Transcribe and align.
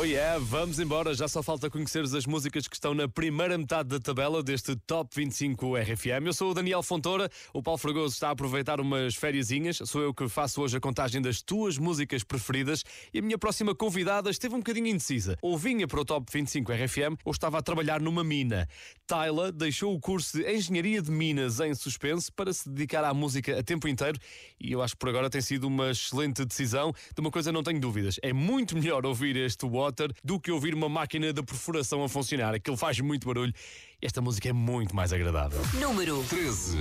Oh 0.00 0.04
yeah, 0.04 0.38
vamos 0.38 0.80
embora. 0.80 1.12
Já 1.12 1.28
só 1.28 1.42
falta 1.42 1.68
conheceres 1.68 2.14
as 2.14 2.24
músicas 2.24 2.66
que 2.66 2.74
estão 2.74 2.94
na 2.94 3.06
primeira 3.06 3.58
metade 3.58 3.90
da 3.90 4.00
tabela 4.00 4.42
deste 4.42 4.74
Top 4.74 5.14
25 5.14 5.76
RFM. 5.76 6.24
Eu 6.24 6.32
sou 6.32 6.52
o 6.52 6.54
Daniel 6.54 6.82
Fontoura, 6.82 7.28
o 7.52 7.62
Paulo 7.62 7.76
Fragoso 7.76 8.14
está 8.14 8.28
a 8.28 8.30
aproveitar 8.30 8.80
umas 8.80 9.14
fériasinhas. 9.14 9.76
Sou 9.84 10.00
eu 10.00 10.14
que 10.14 10.26
faço 10.26 10.62
hoje 10.62 10.78
a 10.78 10.80
contagem 10.80 11.20
das 11.20 11.42
tuas 11.42 11.76
músicas 11.76 12.24
preferidas 12.24 12.82
e 13.12 13.18
a 13.18 13.22
minha 13.22 13.36
próxima 13.36 13.74
convidada 13.74 14.30
esteve 14.30 14.54
um 14.54 14.60
bocadinho 14.60 14.86
indecisa. 14.86 15.36
Ou 15.42 15.58
vinha 15.58 15.86
para 15.86 16.00
o 16.00 16.04
Top 16.06 16.26
25 16.32 16.72
RFM 16.72 17.20
ou 17.22 17.32
estava 17.32 17.58
a 17.58 17.62
trabalhar 17.62 18.00
numa 18.00 18.24
mina. 18.24 18.66
Tyla 19.06 19.52
deixou 19.52 19.94
o 19.94 20.00
curso 20.00 20.38
de 20.38 20.50
Engenharia 20.50 21.02
de 21.02 21.10
Minas 21.10 21.60
em 21.60 21.74
suspenso 21.74 22.32
para 22.32 22.54
se 22.54 22.70
dedicar 22.70 23.04
à 23.04 23.12
música 23.12 23.58
a 23.58 23.62
tempo 23.62 23.86
inteiro 23.86 24.18
e 24.58 24.72
eu 24.72 24.80
acho 24.80 24.94
que 24.94 24.98
por 24.98 25.10
agora 25.10 25.28
tem 25.28 25.42
sido 25.42 25.66
uma 25.66 25.90
excelente 25.90 26.42
decisão. 26.46 26.90
De 27.14 27.20
uma 27.20 27.30
coisa 27.30 27.52
não 27.52 27.62
tenho 27.62 27.78
dúvidas, 27.78 28.18
é 28.22 28.32
muito 28.32 28.74
melhor 28.74 29.04
ouvir 29.04 29.36
este 29.36 29.66
Water 29.90 30.12
do 30.22 30.38
que 30.38 30.52
ouvir 30.52 30.72
uma 30.72 30.88
máquina 30.88 31.32
de 31.32 31.42
perfuração 31.42 32.04
a 32.04 32.08
funcionar. 32.08 32.54
Aquilo 32.54 32.76
faz 32.76 33.00
muito 33.00 33.26
barulho. 33.26 33.52
Esta 34.00 34.20
música 34.20 34.48
é 34.48 34.52
muito 34.52 34.94
mais 34.94 35.12
agradável. 35.12 35.60
Número 35.80 36.24
13. 36.28 36.78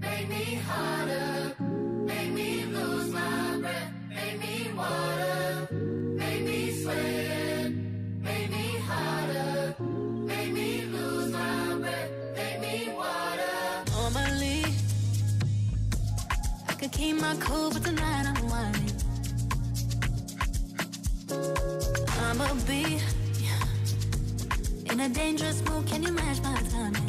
Make 0.00 0.28
me 0.28 0.56
harder, 0.56 1.54
make 2.04 2.30
me 2.30 2.64
lose 2.66 3.10
my 3.12 3.58
breath, 3.60 3.92
make 4.08 4.38
me 4.38 4.72
water, 4.74 5.68
make 6.16 6.42
me 6.42 6.72
sweat, 6.82 7.72
make 8.20 8.50
me 8.50 8.78
harder, 8.86 9.74
make 10.26 10.52
me 10.52 10.84
lose 10.86 11.30
my 11.30 11.76
breath, 11.78 12.10
make 12.36 12.60
me 12.60 12.92
water. 12.94 13.84
Normally, 13.92 14.64
I 16.68 16.72
could 16.74 16.90
keep 16.92 17.20
my 17.20 17.36
cool, 17.36 17.70
but 17.70 17.84
tonight 17.84 18.26
I'm 18.26 18.48
whining. 18.48 18.91
I'ma 22.18 22.54
be 22.66 23.00
in 24.90 25.00
a 25.00 25.08
dangerous 25.08 25.62
mood. 25.68 25.86
Can 25.86 26.02
you 26.02 26.12
match 26.12 26.40
my 26.42 26.54
timing? 26.72 27.08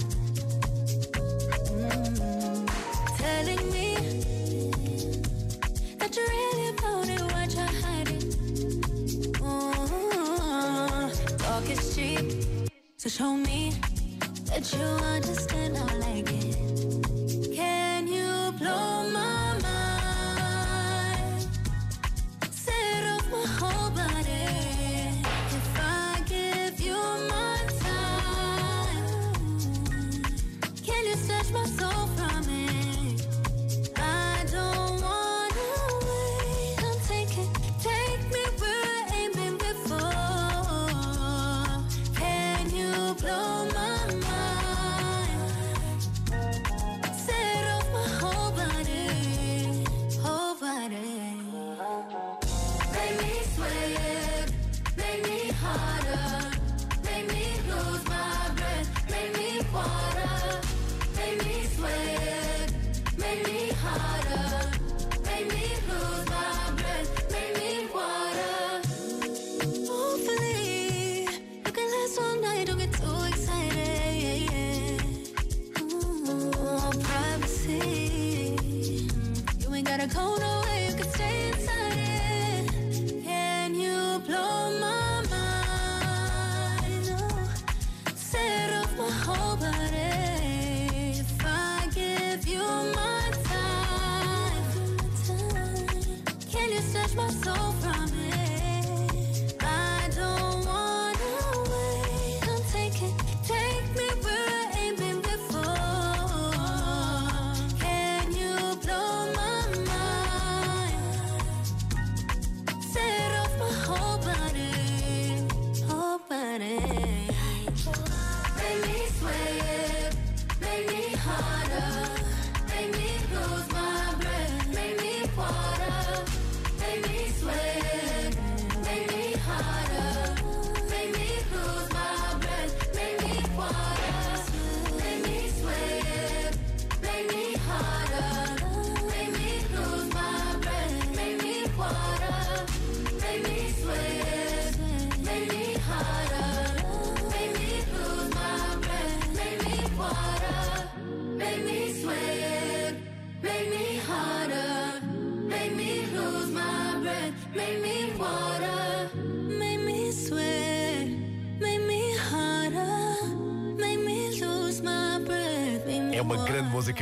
Mm. 1.71 2.67
Telling 3.17 3.71
me 3.71 3.89
that 5.99 6.15
you 6.15 6.23
really 6.35 6.69
about 6.73 7.09
it, 7.09 7.21
what 7.33 7.49
you're 7.55 7.75
hiding. 7.83 8.25
Ooh, 9.41 9.73
talk 11.37 11.69
is 11.69 11.95
cheap, 11.95 12.25
so 12.97 13.09
show 13.09 13.33
me 13.33 13.73
that 14.45 14.71
you 14.73 14.85
understand 15.15 15.77
I 15.77 15.95
like 15.97 16.29
it. 16.31 16.57
Can 17.55 18.07
you 18.07 18.51
blow 18.59 19.02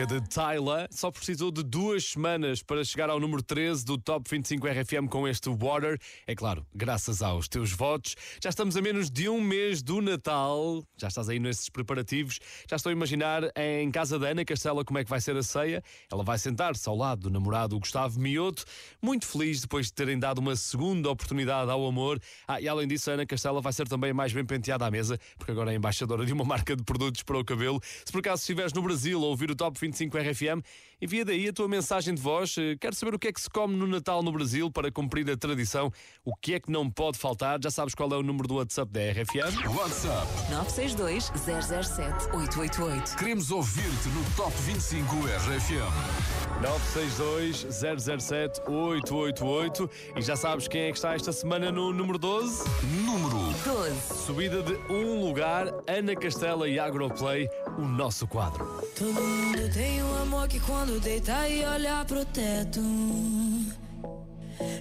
música 0.01 0.06
de 0.06 0.22
Tyla. 0.22 0.88
Só 0.89 1.12
precisou 1.12 1.51
de 1.51 1.63
duas 1.63 2.06
semanas 2.06 2.63
para 2.63 2.84
chegar 2.84 3.09
ao 3.09 3.19
número 3.19 3.41
13 3.44 3.85
do 3.85 3.97
Top 3.97 4.28
25 4.29 4.67
RFM 4.67 5.07
com 5.09 5.28
este 5.28 5.50
Water. 5.50 6.00
É 6.25 6.35
claro, 6.35 6.66
graças 6.73 7.22
aos 7.22 7.47
teus 7.47 7.72
votos. 7.72 8.16
Já 8.41 8.50
estamos 8.50 8.75
a 8.78 8.81
menos 8.81 9.09
de 9.09 9.29
um 9.29 9.41
mês 9.41 9.81
do 9.81 10.01
Natal. 10.01 10.84
Já 10.97 11.07
estás 11.07 11.29
aí 11.29 11.39
nesses 11.39 11.69
preparativos. 11.69 12.39
Já 12.69 12.78
estou 12.78 12.89
a 12.89 12.94
imaginar 12.94 13.44
em 13.56 13.91
casa 13.91 14.17
da 14.17 14.29
Ana 14.29 14.45
Castela 14.45 14.84
como 14.84 15.00
é 15.00 15.03
que 15.03 15.09
vai 15.09 15.22
ser 15.22 15.35
a 15.35 15.44
ceia. 15.44 15.84
Ela 16.12 16.23
vai 16.23 16.38
sentar-se 16.38 16.88
ao 16.88 16.95
lado 16.95 17.22
do 17.22 17.29
namorado 17.29 17.78
Gustavo 17.78 18.19
Mioto, 18.19 18.63
muito 19.01 19.28
feliz 19.28 19.62
depois 19.62 19.88
de 19.88 19.94
terem 19.94 20.18
dado 20.18 20.39
uma 20.39 20.56
segunda 20.56 21.09
oportunidade 21.09 21.69
ao 21.69 21.85
amor. 21.85 22.19
Ah, 22.47 22.59
e 22.59 22.68
além 22.68 22.88
disso, 22.88 23.12
a 23.12 23.13
Ana 23.13 23.25
Castela 23.25 23.62
vai 23.62 23.74
ser 23.74 23.88
também 23.88 24.13
mais 24.13 24.33
bem 24.33 24.45
penteada 24.45 24.86
à 24.86 24.92
mesa, 24.92 25.19
porque 25.38 25.51
agora 25.51 25.71
é 25.71 25.75
embaixadora 25.75 26.25
de 26.25 26.33
uma 26.33 26.45
marca 26.45 26.75
de 26.75 26.83
produtos 26.83 27.24
para 27.24 27.38
o 27.38 27.45
cabelo. 27.45 27.80
Se 28.06 28.12
por 28.12 28.19
acaso 28.19 28.42
estiveres 28.42 28.74
no 28.74 28.81
Brasil 28.81 29.24
a 29.24 29.27
ouvir 29.27 29.51
o 29.51 29.56
Top 29.56 29.80
25 29.80 29.91
RFM, 29.92 30.64
envia 31.01 31.25
daí 31.25 31.48
a 31.48 31.53
tua 31.53 31.68
mensagem 31.68 32.13
de 32.13 32.21
voz. 32.21 32.56
Eh, 32.57 32.75
Quero 32.80 32.95
saber 32.95 33.15
o 33.15 33.19
que 33.19 33.27
é 33.27 33.33
que 33.33 33.42
se 33.42 33.50
come 33.50 33.75
no 33.75 33.88
Natal 33.88 34.21
no 34.24 34.31
Brasil 34.31 34.69
para 34.71 34.92
cumprir 34.92 35.30
a 35.30 35.36
tradição. 35.38 35.92
O 36.24 36.36
que 36.36 36.53
é 36.53 36.59
que 36.59 36.71
não 36.71 36.89
pode 36.89 37.18
faltar? 37.18 37.59
Já 37.62 37.71
sabes 37.71 37.95
qual 37.95 38.09
é 38.12 38.18
o 38.18 38.24
número 38.24 38.48
do 38.48 38.56
WhatsApp 38.56 38.92
da 38.92 39.00
RFM? 39.12 39.68
WhatsApp. 39.75 40.27
962 40.51 41.31
007 41.36 42.25
888. 42.36 43.15
Queremos 43.18 43.51
ouvir-te 43.51 44.09
no 44.09 44.24
Top 44.36 44.56
25 44.62 45.15
RFM. 45.15 46.42
962 46.62 47.68
007 48.12 48.62
888 48.69 49.89
e 50.15 50.21
já 50.21 50.36
sabes 50.36 50.68
quem 50.68 50.81
é 50.83 50.92
que 50.92 50.97
está 50.97 51.15
esta 51.15 51.31
semana 51.31 51.71
no 51.71 51.92
número 51.92 52.19
12? 52.19 52.63
Número 53.04 53.38
12. 53.63 54.25
Subida 54.25 54.62
de 54.62 54.74
um 54.92 55.19
lugar, 55.25 55.68
Ana 55.88 56.15
Castela 56.15 56.68
e 56.69 56.77
Agroplay, 56.77 57.50
o 57.77 57.81
nosso 57.81 58.27
quadro. 58.27 58.63
Todo 58.97 59.13
mundo 59.13 59.74
tem 59.74 60.04
um 60.04 60.15
amor 60.21 60.47
que 60.47 60.59
quando 60.59 60.91
deita 61.00 61.48
e 61.48 61.64
olha 61.64 62.04
pro 62.06 62.26
teto 62.26 62.82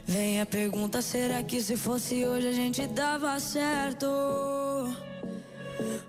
Vem 0.06 0.40
a 0.40 0.46
pergunta, 0.46 1.00
será 1.00 1.42
que 1.42 1.62
se 1.62 1.76
fosse 1.76 2.26
hoje 2.26 2.48
a 2.48 2.52
gente 2.52 2.86
dava 2.88 3.38
certo? 3.38 4.06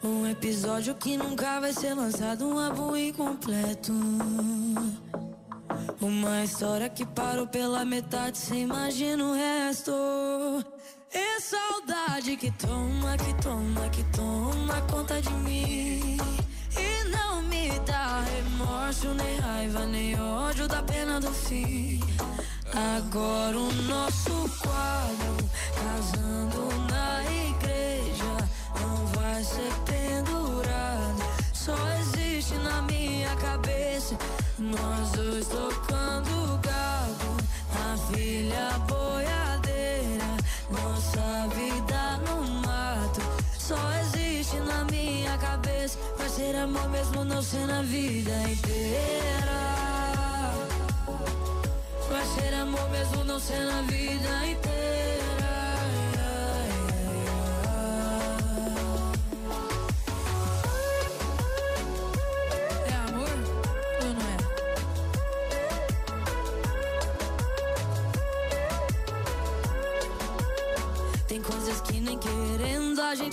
Um 0.03 0.27
episódio 0.27 0.95
que 0.95 1.15
nunca 1.15 1.59
vai 1.59 1.71
ser 1.71 1.93
lançado, 1.93 2.47
um 2.47 2.59
álbum 2.59 2.95
incompleto. 2.95 3.93
Uma 6.01 6.43
história 6.43 6.89
que 6.89 7.05
parou 7.05 7.47
pela 7.47 7.85
metade, 7.85 8.37
cê 8.37 8.55
imagina 8.55 9.23
o 9.23 9.33
resto. 9.33 9.91
É 11.13 11.39
saudade 11.39 12.35
que 12.37 12.51
toma, 12.51 13.17
que 13.17 13.33
toma, 13.41 13.89
que 13.89 14.03
toma 14.05 14.81
conta 14.91 15.21
de 15.21 15.31
mim. 15.33 16.17
Não 17.11 17.41
me 17.43 17.79
dá 17.85 18.23
remorso, 18.23 19.07
nem 19.13 19.39
raiva, 19.39 19.85
nem 19.85 20.19
ódio 20.19 20.67
da 20.67 20.81
pena 20.83 21.19
do 21.19 21.31
fim. 21.31 21.99
Agora 22.97 23.57
o 23.57 23.71
nosso 23.83 24.49
quadro, 24.59 25.49
casando 25.75 26.61
na 26.89 27.23
igreja, 27.23 28.49
não 28.79 29.05
vai 29.07 29.43
ser 29.43 29.71
pendurado. 29.85 31.21
Só 31.53 31.75
existe 31.99 32.53
na 32.55 32.81
minha 32.83 33.35
cabeça, 33.35 34.17
nós 34.57 35.11
dois 35.11 35.47
tocando 35.47 36.59
gado, 36.61 37.37
a 37.75 37.97
filha 38.13 38.69
boiadeira, 38.87 39.40
na 44.59 44.83
minha 44.85 45.37
cabeça, 45.37 45.97
vai 46.17 46.29
ser 46.29 46.55
amor 46.55 46.89
mesmo 46.89 47.23
não 47.23 47.41
ser 47.41 47.65
na 47.67 47.81
vida 47.81 48.31
inteira. 48.49 49.61
Vai 52.09 52.25
ser 52.25 52.53
amor 52.55 52.89
mesmo 52.89 53.23
não 53.23 53.39
ser 53.39 53.61
na 53.65 53.81
vida 53.83 54.45
inteira. 54.47 54.80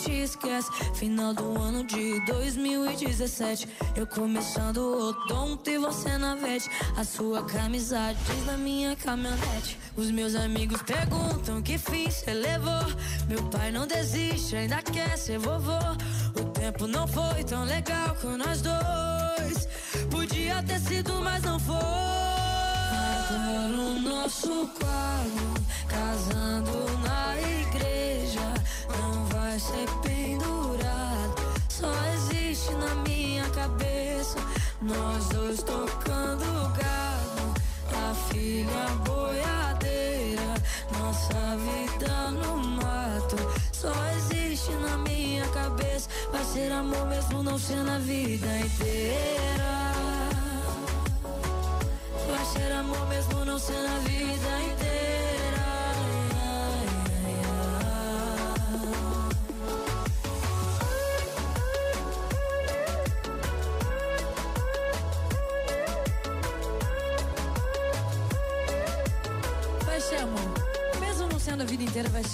Esquece. 0.06 0.70
Final 0.94 1.32
do 1.32 1.58
ano 1.58 1.84
de 1.84 2.20
2017. 2.26 3.68
Eu 3.96 4.06
começando 4.06 4.78
o 4.78 5.08
odonto 5.08 5.70
e 5.70 5.78
você 5.78 6.18
na 6.18 6.34
vete. 6.34 6.70
A 6.96 7.04
sua 7.04 7.42
camisa 7.44 8.14
diz 8.26 8.46
na 8.46 8.56
minha 8.56 8.94
caminhonete. 8.96 9.78
Os 9.96 10.10
meus 10.10 10.34
amigos 10.34 10.82
perguntam 10.82 11.62
que 11.62 11.78
fim 11.78 12.10
cê 12.10 12.32
levou. 12.32 12.84
Meu 13.28 13.42
pai 13.44 13.70
não 13.72 13.86
desiste, 13.86 14.56
ainda 14.56 14.82
quer 14.82 15.16
ser 15.16 15.38
vovô. 15.38 15.78
O 16.40 16.44
tempo 16.50 16.86
não 16.86 17.06
foi 17.06 17.42
tão 17.44 17.64
legal 17.64 18.14
com 18.20 18.36
nós 18.36 18.62
dois. 18.62 19.68
Podia 20.10 20.62
ter 20.62 20.80
sido, 20.80 21.14
mas 21.22 21.42
não 21.42 21.58
foi. 21.58 21.74
Agora 23.30 23.78
o 23.78 24.00
nosso 24.00 24.68
quadro, 24.78 25.57
nós 34.88 35.28
dois 35.28 35.62
tocando 35.62 36.72
gado, 36.72 37.54
a 37.94 38.14
filha 38.30 38.86
boiadeira, 39.04 40.54
nossa 40.98 41.56
vida 41.56 42.30
no 42.30 42.56
mato. 42.56 43.36
Só 43.72 43.92
existe 44.16 44.72
na 44.72 44.96
minha 44.98 45.46
cabeça, 45.48 46.08
vai 46.32 46.44
ser 46.44 46.72
amor 46.72 47.06
mesmo 47.06 47.42
não 47.42 47.58
ser 47.58 47.82
na 47.84 47.98
vida 47.98 48.46
inteira. 48.60 49.92
Vai 52.26 52.44
ser 52.46 52.72
amor 52.72 53.08
mesmo 53.08 53.44
não 53.44 53.58
ser 53.58 53.82
na 53.82 53.98
vida 53.98 54.62
inteira. 54.62 55.07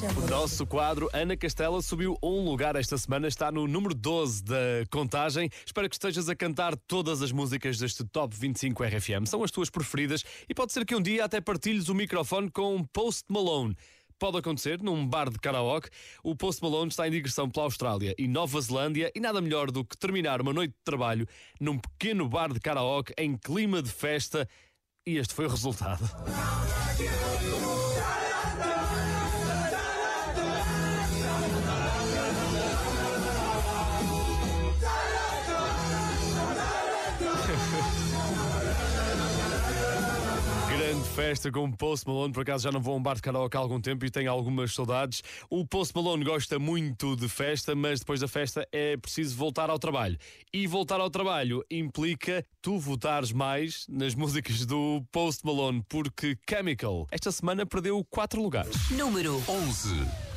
Amor. 0.02 0.28
Nosso 0.28 0.66
quadro 0.66 1.08
Ana 1.12 1.36
Castela 1.36 1.80
subiu 1.80 2.16
um 2.22 2.44
lugar 2.44 2.74
esta 2.74 2.98
semana, 2.98 3.28
está 3.28 3.52
no 3.52 3.68
número 3.68 3.94
12 3.94 4.42
da 4.42 4.56
contagem. 4.90 5.48
Espero 5.64 5.88
que 5.88 5.94
estejas 5.94 6.28
a 6.28 6.34
cantar 6.34 6.76
todas 6.76 7.22
as 7.22 7.30
músicas 7.30 7.78
deste 7.78 8.04
Top 8.04 8.34
25 8.36 8.82
RFM. 8.82 9.26
São 9.26 9.44
as 9.44 9.50
tuas 9.50 9.70
preferidas 9.70 10.24
e 10.48 10.54
pode 10.54 10.72
ser 10.72 10.84
que 10.84 10.94
um 10.94 11.02
dia 11.02 11.24
até 11.24 11.40
partilhes 11.40 11.88
o 11.88 11.94
microfone 11.94 12.50
com 12.50 12.82
Post 12.92 13.24
Malone. 13.28 13.76
Pode 14.18 14.38
acontecer 14.38 14.82
num 14.82 15.06
bar 15.06 15.30
de 15.30 15.38
karaoke. 15.38 15.90
O 16.22 16.34
Post 16.34 16.62
Malone 16.62 16.88
está 16.88 17.06
em 17.06 17.10
digressão 17.10 17.48
pela 17.48 17.66
Austrália 17.66 18.14
e 18.18 18.26
Nova 18.26 18.60
Zelândia 18.60 19.12
e 19.14 19.20
nada 19.20 19.40
melhor 19.40 19.70
do 19.70 19.84
que 19.84 19.96
terminar 19.96 20.40
uma 20.40 20.52
noite 20.52 20.70
de 20.70 20.84
trabalho 20.84 21.26
num 21.60 21.78
pequeno 21.78 22.28
bar 22.28 22.52
de 22.52 22.60
karaoke 22.60 23.12
em 23.18 23.36
clima 23.36 23.82
de 23.82 23.90
festa. 23.90 24.48
E 25.06 25.18
este 25.18 25.34
foi 25.34 25.46
o 25.46 25.50
resultado. 25.50 26.02
Festa 41.14 41.48
com 41.52 41.64
o 41.64 41.76
Post 41.76 42.08
Malone. 42.08 42.32
Por 42.32 42.42
acaso 42.42 42.64
já 42.64 42.72
não 42.72 42.80
vou 42.80 42.94
a 42.94 42.96
um 42.96 43.02
bar 43.02 43.14
de 43.14 43.22
karaoke 43.22 43.56
há 43.56 43.60
algum 43.60 43.80
tempo 43.80 44.04
e 44.04 44.10
tenho 44.10 44.28
algumas 44.28 44.74
saudades. 44.74 45.22
O 45.48 45.64
Post 45.64 45.94
Malone 45.94 46.24
gosta 46.24 46.58
muito 46.58 47.14
de 47.14 47.28
festa, 47.28 47.72
mas 47.72 48.00
depois 48.00 48.18
da 48.18 48.26
festa 48.26 48.66
é 48.72 48.96
preciso 48.96 49.36
voltar 49.36 49.70
ao 49.70 49.78
trabalho. 49.78 50.18
E 50.52 50.66
voltar 50.66 50.98
ao 50.98 51.08
trabalho 51.08 51.64
implica 51.70 52.44
tu 52.60 52.80
votares 52.80 53.30
mais 53.30 53.86
nas 53.88 54.12
músicas 54.16 54.66
do 54.66 55.04
Post 55.12 55.46
Malone, 55.46 55.84
porque 55.88 56.36
Chemical 56.50 57.06
esta 57.12 57.30
semana 57.30 57.64
perdeu 57.64 58.04
4 58.10 58.42
lugares. 58.42 58.90
Número 58.90 59.40
11. 59.48 60.33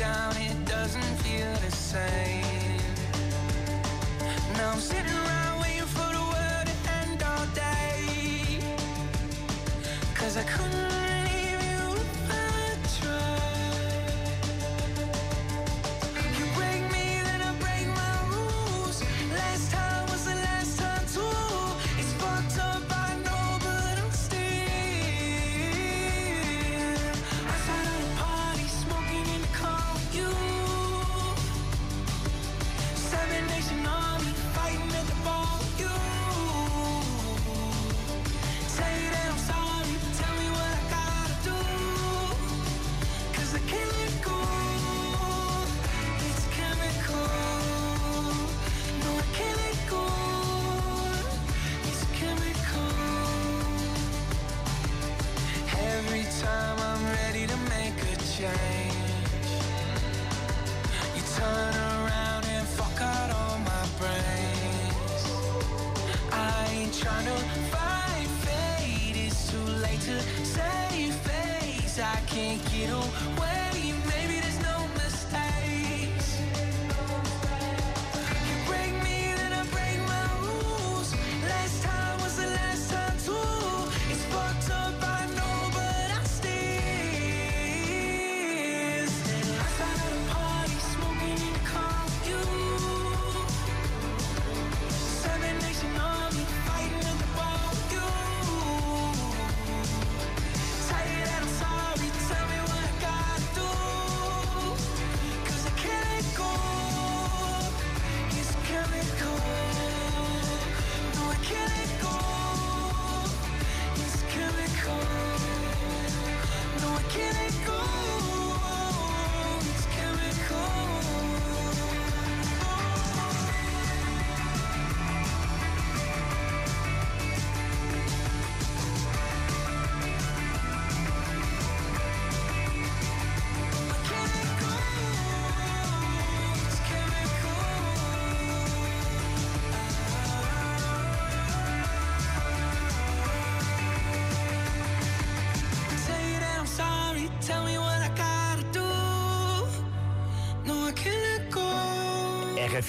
Down, 0.00 0.34
it 0.38 0.64
doesn't 0.64 1.14
feel 1.22 1.52
the 1.56 1.70
same. 1.70 2.80
Now 4.56 4.70
I'm 4.72 4.80
sitting 4.80 5.19
I 72.02 72.18
can't 72.26 72.64
get 72.72 72.88
away. 72.88 73.69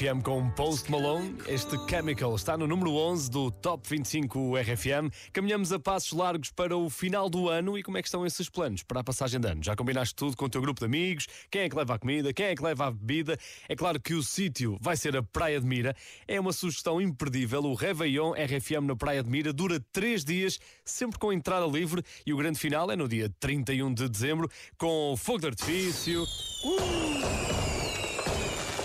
RFM 0.01 0.23
com 0.23 0.49
Post 0.49 0.89
Malone, 0.89 1.35
este 1.47 1.77
Chemical 1.87 2.35
está 2.35 2.57
no 2.57 2.65
número 2.65 2.91
11 2.95 3.29
do 3.29 3.51
Top 3.51 3.87
25 3.87 4.57
RFM. 4.57 5.13
Caminhamos 5.31 5.71
a 5.71 5.79
passos 5.79 6.13
largos 6.13 6.49
para 6.49 6.75
o 6.75 6.89
final 6.89 7.29
do 7.29 7.47
ano 7.47 7.77
e 7.77 7.83
como 7.83 7.99
é 7.99 8.01
que 8.01 8.07
estão 8.07 8.25
esses 8.25 8.49
planos 8.49 8.81
para 8.81 9.01
a 9.01 9.03
passagem 9.03 9.39
de 9.39 9.47
ano? 9.47 9.63
Já 9.63 9.75
combinaste 9.75 10.15
tudo 10.15 10.35
com 10.35 10.45
o 10.45 10.49
teu 10.49 10.59
grupo 10.59 10.79
de 10.79 10.87
amigos? 10.87 11.27
Quem 11.51 11.61
é 11.61 11.69
que 11.69 11.75
leva 11.75 11.93
a 11.93 11.99
comida? 11.99 12.33
Quem 12.33 12.47
é 12.47 12.55
que 12.55 12.63
leva 12.63 12.87
a 12.87 12.91
bebida? 12.91 13.37
É 13.69 13.75
claro 13.75 14.01
que 14.01 14.15
o 14.15 14.23
sítio 14.23 14.75
vai 14.81 14.97
ser 14.97 15.15
a 15.15 15.21
Praia 15.21 15.59
de 15.59 15.67
Mira. 15.67 15.95
É 16.27 16.39
uma 16.39 16.51
sugestão 16.51 16.99
imperdível. 16.99 17.61
O 17.61 17.75
Réveillon 17.75 18.33
RFM 18.33 18.87
na 18.87 18.95
Praia 18.95 19.21
de 19.21 19.29
Mira 19.29 19.53
dura 19.53 19.79
3 19.93 20.25
dias, 20.25 20.57
sempre 20.83 21.19
com 21.19 21.31
entrada 21.31 21.67
livre 21.67 22.01
e 22.25 22.33
o 22.33 22.37
grande 22.37 22.57
final 22.57 22.89
é 22.89 22.95
no 22.95 23.07
dia 23.07 23.31
31 23.39 23.93
de 23.93 24.09
dezembro 24.09 24.49
com 24.79 25.15
fogo 25.15 25.41
de 25.41 25.47
artifício. 25.47 26.25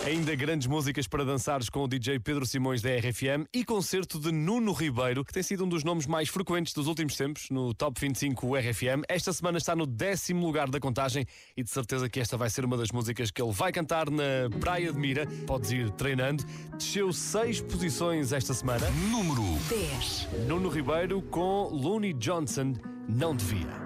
Ainda 0.07 0.37
grandes 0.37 0.69
músicas 0.69 1.09
para 1.09 1.25
dançares 1.25 1.69
com 1.69 1.83
o 1.83 1.89
DJ 1.89 2.21
Pedro 2.21 2.47
Simões 2.47 2.81
da 2.81 2.91
RFM 2.91 3.45
e 3.53 3.65
concerto 3.65 4.21
de 4.21 4.31
Nuno 4.31 4.73
Ribeiro, 4.73 5.25
que 5.25 5.33
tem 5.33 5.43
sido 5.43 5.65
um 5.65 5.69
dos 5.69 5.83
nomes 5.83 6.07
mais 6.07 6.29
frequentes 6.29 6.73
dos 6.73 6.87
últimos 6.87 7.17
tempos 7.17 7.51
no 7.51 7.75
Top 7.75 8.01
25 8.01 8.55
RFM. 8.55 9.03
Esta 9.09 9.33
semana 9.33 9.59
está 9.59 9.75
no 9.75 9.85
décimo 9.85 10.47
lugar 10.47 10.71
da 10.71 10.79
contagem 10.79 11.27
e 11.57 11.63
de 11.65 11.69
certeza 11.71 12.09
que 12.09 12.21
esta 12.21 12.37
vai 12.37 12.49
ser 12.49 12.65
uma 12.65 12.77
das 12.77 12.93
músicas 12.93 13.33
que 13.33 13.43
ele 13.43 13.51
vai 13.51 13.73
cantar 13.73 14.09
na 14.09 14.49
Praia 14.61 14.93
de 14.93 14.99
Mira. 15.01 15.27
Podes 15.45 15.73
ir 15.73 15.91
treinando. 15.91 16.45
Desceu 16.79 17.13
seis 17.13 17.61
posições 17.61 18.33
esta 18.33 18.55
semana. 18.55 18.89
Número 19.11 19.43
10. 19.69 20.29
Nuno 20.47 20.69
Ribeiro 20.69 21.21
com 21.21 21.65
Looney 21.73 22.13
Johnson, 22.13 22.75
Não 23.09 23.35
Devia. 23.35 23.77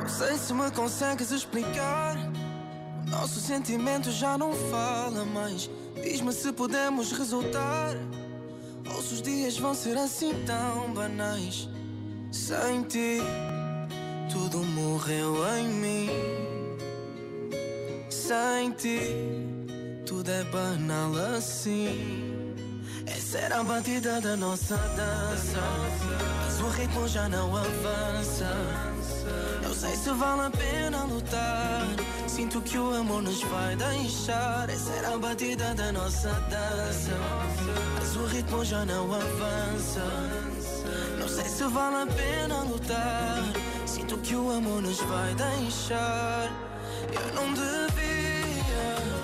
Não 0.00 0.08
sei 0.08 0.38
se 0.38 0.54
me 0.54 0.70
consegues 0.70 1.30
explicar. 1.30 2.16
Nosso 3.10 3.40
sentimento 3.40 4.10
já 4.10 4.38
não 4.38 4.52
fala 4.54 5.24
mais. 5.24 5.68
Diz-me 6.02 6.32
se 6.32 6.52
podemos 6.52 7.12
resultar. 7.12 7.96
Ou 8.94 9.02
se 9.02 9.14
os 9.14 9.22
dias 9.22 9.58
vão 9.58 9.74
ser 9.74 9.96
assim 9.96 10.32
tão 10.46 10.92
banais. 10.94 11.68
Sem 12.30 12.82
ti, 12.84 13.18
tudo 14.32 14.58
morreu 14.58 15.34
em 15.58 15.68
mim. 15.68 16.08
Sem 18.08 18.70
ti, 18.72 19.00
tudo 20.06 20.30
é 20.30 20.44
banal 20.44 21.12
assim. 21.36 22.29
Essa 23.10 23.38
era 23.38 23.60
a 23.60 23.64
batida 23.64 24.20
da 24.20 24.36
nossa 24.36 24.76
dança. 24.76 25.60
Mas 26.44 26.60
o 26.60 26.68
ritmo 26.68 27.08
já 27.08 27.28
não 27.28 27.56
avança. 27.56 28.56
Não 29.62 29.74
sei 29.74 29.96
se 29.96 30.10
vale 30.10 30.42
a 30.42 30.50
pena 30.50 31.04
lutar. 31.04 31.86
Sinto 32.28 32.60
que 32.62 32.78
o 32.78 32.94
amor 32.94 33.22
nos 33.22 33.42
vai 33.42 33.74
deixar. 33.74 34.70
Essa 34.70 34.92
era 34.92 35.14
a 35.14 35.18
batida 35.18 35.74
da 35.74 35.92
nossa 35.92 36.30
dança. 36.48 37.16
Mas 37.98 38.16
o 38.16 38.26
ritmo 38.26 38.64
já 38.64 38.84
não 38.84 39.12
avança. 39.12 40.04
Não 41.18 41.28
sei 41.28 41.44
se 41.44 41.64
vale 41.64 41.96
a 41.96 42.06
pena 42.06 42.62
lutar. 42.62 43.42
Sinto 43.86 44.18
que 44.18 44.36
o 44.36 44.50
amor 44.50 44.82
nos 44.82 45.00
vai 45.00 45.34
deixar. 45.34 46.50
Eu 47.12 47.34
não 47.34 47.52
devia. 47.52 49.19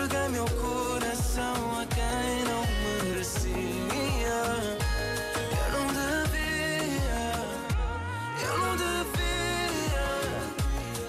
Mas 0.00 0.06
entreguei 0.06 0.28
meu 0.30 0.46
coração 0.46 1.78
a 1.78 1.84
quem 1.84 2.44
não 2.44 2.64
merecia. 3.04 4.40
Eu 5.52 5.72
não 5.72 5.86
devia, 5.92 7.32
eu 8.42 8.58
não 8.60 8.76
devia. 8.76 10.08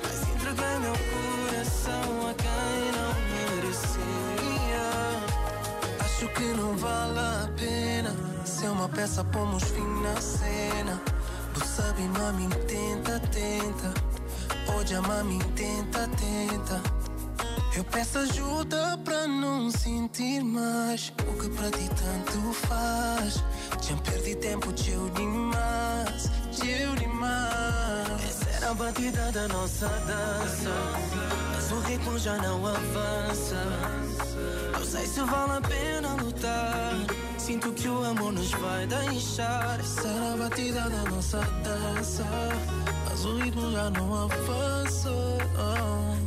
Mas 0.04 0.20
entreguei 0.28 0.76
meu 0.80 0.96
coração 1.08 2.28
a 2.28 2.34
quem 2.34 2.92
não 2.92 3.14
merecia. 3.56 4.88
Acho 6.04 6.28
que 6.28 6.44
não 6.54 6.76
vale 6.76 7.20
a 7.20 7.50
pena. 7.56 8.14
Ser 8.44 8.68
uma 8.68 8.90
peça, 8.90 9.24
pomos 9.24 9.64
fim 9.64 10.02
na 10.02 10.20
cena. 10.20 11.02
Tu 11.54 11.66
sabe, 11.66 12.02
mami, 12.10 12.50
tenta, 12.68 13.22
tenta. 13.30 13.94
Hoje 14.76 14.96
a 14.96 15.02
mami, 15.02 15.40
tenta, 15.56 16.10
tenta. 16.10 17.01
Eu 17.74 17.86
peço 17.86 18.18
ajuda 18.18 19.00
pra 19.06 19.26
não 19.28 19.72
sentir 19.72 20.44
mais 20.44 21.14
o 21.26 21.40
que 21.40 21.50
pra 21.50 21.72
ti 21.72 21.90
tanto 21.90 22.54
faz. 22.54 23.44
Já 23.82 23.96
perdi 24.04 24.36
tempo, 24.36 24.74
teu 24.74 25.10
demais, 25.12 26.30
teu 26.60 26.96
demais. 26.96 28.24
Essa 28.28 28.50
era 28.58 28.72
a 28.72 28.74
batida 28.74 29.32
da 29.32 29.48
nossa 29.48 29.88
dança, 29.88 30.70
mas 31.54 31.72
o 31.72 31.80
ritmo 31.82 32.20
já 32.20 32.36
não 32.38 32.68
avança. 32.68 33.64
Não 34.74 34.86
sei 34.86 35.08
se 35.08 35.22
vale 35.22 35.54
a 35.54 35.62
pena 35.62 36.14
lutar. 36.22 36.94
Sinto 37.38 37.72
que 37.72 37.88
o 37.88 38.04
amor 38.04 38.34
nos 38.34 38.52
vai 38.52 38.86
deixar. 38.86 39.80
Essa 39.80 40.08
era 40.08 40.34
a 40.34 40.38
batida 40.38 40.90
da 40.90 41.10
nossa 41.10 41.40
dança, 41.64 42.26
mas 43.22 43.26
o 43.26 43.38
ritmo 43.38 43.72
já 43.72 43.90
não 43.92 44.24
avança. 44.24 45.10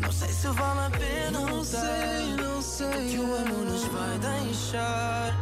Não 0.01 0.13
sei 0.13 0.29
se 0.29 0.47
vale 0.49 0.81
a 0.81 0.91
pena 0.91 1.31
não 1.33 1.47
lutar. 1.47 1.81
Sei, 1.81 2.37
não 2.37 2.63
sei. 2.63 3.11
Que 3.11 3.19
o 3.19 3.37
amor 3.37 3.65
nos 3.65 3.85
vai 3.87 4.19
deixar. 4.19 5.35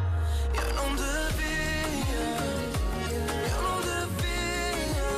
Eu 0.54 0.74
não 0.74 0.94
devia. 0.94 2.36
Eu 3.50 3.62
não 3.62 3.80
devia. 3.82 5.12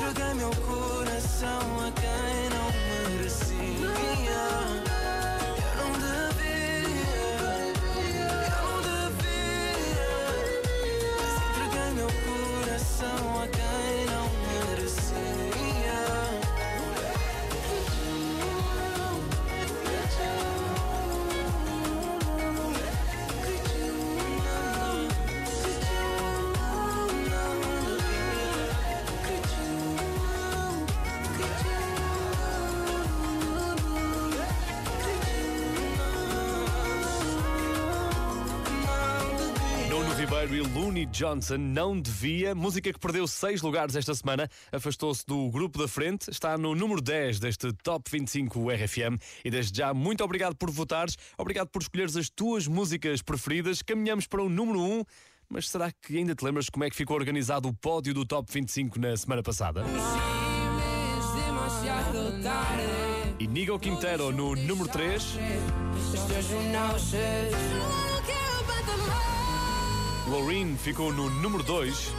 Mas 0.00 0.34
meu 0.34 0.50
coração 0.50 1.60
a 1.80 1.92
quem 1.92 2.48
não 2.50 2.68
merecia. 3.08 3.56
Eu 5.76 5.88
não 5.90 6.06
Looney 40.86 41.06
Johnson 41.06 41.58
não 41.58 42.00
devia. 42.00 42.54
Música 42.54 42.92
que 42.92 42.98
perdeu 43.00 43.26
seis 43.26 43.60
lugares 43.60 43.96
esta 43.96 44.14
semana, 44.14 44.48
afastou-se 44.70 45.26
do 45.26 45.50
grupo 45.50 45.80
da 45.80 45.88
frente, 45.88 46.30
está 46.30 46.56
no 46.56 46.76
número 46.76 47.00
10 47.00 47.40
deste 47.40 47.72
Top 47.82 48.08
25 48.08 48.70
RFM. 48.70 49.18
E 49.44 49.50
desde 49.50 49.76
já, 49.78 49.92
muito 49.92 50.22
obrigado 50.22 50.54
por 50.54 50.70
votares, 50.70 51.16
obrigado 51.36 51.70
por 51.70 51.82
escolheres 51.82 52.16
as 52.16 52.30
tuas 52.30 52.68
músicas 52.68 53.20
preferidas. 53.20 53.82
Caminhamos 53.82 54.28
para 54.28 54.40
o 54.40 54.48
número 54.48 54.80
1. 54.80 55.02
Mas 55.48 55.68
será 55.68 55.90
que 55.90 56.18
ainda 56.18 56.36
te 56.36 56.44
lembras 56.44 56.70
como 56.70 56.84
é 56.84 56.90
que 56.90 56.94
ficou 56.94 57.16
organizado 57.16 57.68
o 57.68 57.74
pódio 57.74 58.14
do 58.14 58.24
Top 58.24 58.48
25 58.52 59.00
na 59.00 59.16
semana 59.16 59.42
passada? 59.42 59.82
E 63.40 63.78
Quintero 63.80 64.30
no 64.30 64.54
número 64.54 64.88
3. 64.88 65.36
Loreen 70.28 70.76
ficou 70.76 71.12
no 71.12 71.30
número 71.30 71.62
2. 71.62 72.12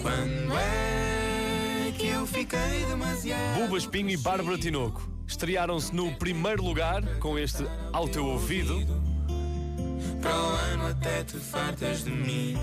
Quando 0.00 0.58
é 0.58 1.92
que 1.98 2.06
eu 2.06 2.26
fiquei 2.26 2.84
demasiado? 2.88 3.60
Buba 3.60 3.76
Espinho 3.76 4.10
e 4.10 4.16
Bárbara 4.16 4.56
Tinoco 4.56 5.16
estrearam-se 5.26 5.94
no 5.94 6.14
primeiro 6.14 6.62
lugar 6.62 7.02
com 7.18 7.38
este 7.38 7.64
Ao 7.92 8.08
Teu 8.08 8.24
Ouvido. 8.24 8.86
Para 10.22 10.34
o 10.34 10.48
ano 10.72 10.86
até 10.86 11.24
te 11.24 11.36
fartas 11.36 12.04
de 12.04 12.10
mim. 12.10 12.56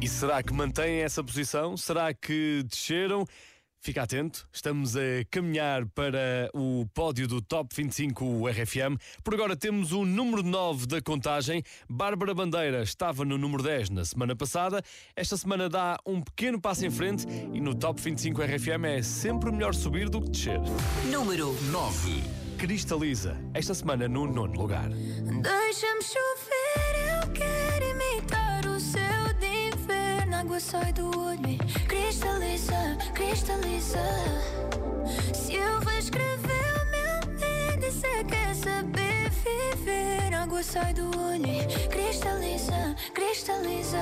E 0.00 0.08
será 0.08 0.42
que 0.42 0.52
mantêm 0.52 1.02
essa 1.02 1.22
posição? 1.22 1.76
Será 1.76 2.12
que 2.12 2.64
desceram? 2.68 3.24
Fica 3.86 4.02
atento, 4.02 4.48
estamos 4.52 4.96
a 4.96 5.00
caminhar 5.30 5.86
para 5.86 6.50
o 6.52 6.84
pódio 6.92 7.28
do 7.28 7.40
Top 7.40 7.72
25 7.72 8.48
RFM. 8.48 8.98
Por 9.22 9.32
agora 9.32 9.54
temos 9.54 9.92
o 9.92 10.04
número 10.04 10.42
9 10.42 10.88
da 10.88 11.00
contagem. 11.00 11.62
Bárbara 11.88 12.34
Bandeira 12.34 12.82
estava 12.82 13.24
no 13.24 13.38
número 13.38 13.62
10 13.62 13.90
na 13.90 14.04
semana 14.04 14.34
passada. 14.34 14.82
Esta 15.14 15.36
semana 15.36 15.68
dá 15.68 15.98
um 16.04 16.20
pequeno 16.20 16.60
passo 16.60 16.84
em 16.84 16.90
frente 16.90 17.28
e 17.54 17.60
no 17.60 17.76
Top 17.76 18.02
25 18.02 18.42
RFM 18.42 18.86
é 18.86 19.02
sempre 19.02 19.52
melhor 19.52 19.72
subir 19.72 20.08
do 20.08 20.20
que 20.20 20.30
descer. 20.30 20.58
Número 21.08 21.54
9. 21.70 22.24
Cristaliza, 22.58 23.36
esta 23.54 23.72
semana 23.72 24.08
no 24.08 24.26
nono 24.26 24.58
lugar. 24.58 24.88
Deixa-me 24.88 26.02
chover, 26.02 26.85
inverno. 30.56 30.56
A 30.56 30.58
água 30.58 30.60
sai 30.60 30.92
do 30.92 31.18
olho 31.18 31.48
e 31.48 31.58
cristaliza, 31.86 32.96
cristaliza. 33.14 33.98
Se 35.34 35.54
eu 35.54 35.78
reescrever 35.80 36.74
o 36.80 36.90
meu 36.90 37.74
índice, 37.74 38.24
quer 38.26 38.54
saber 38.54 39.30
viver. 39.30 40.34
Água 40.34 40.62
sai 40.62 40.94
do 40.94 41.06
olho 41.06 41.26
cristaliza, 41.90 42.96
cristaliza. 43.12 43.98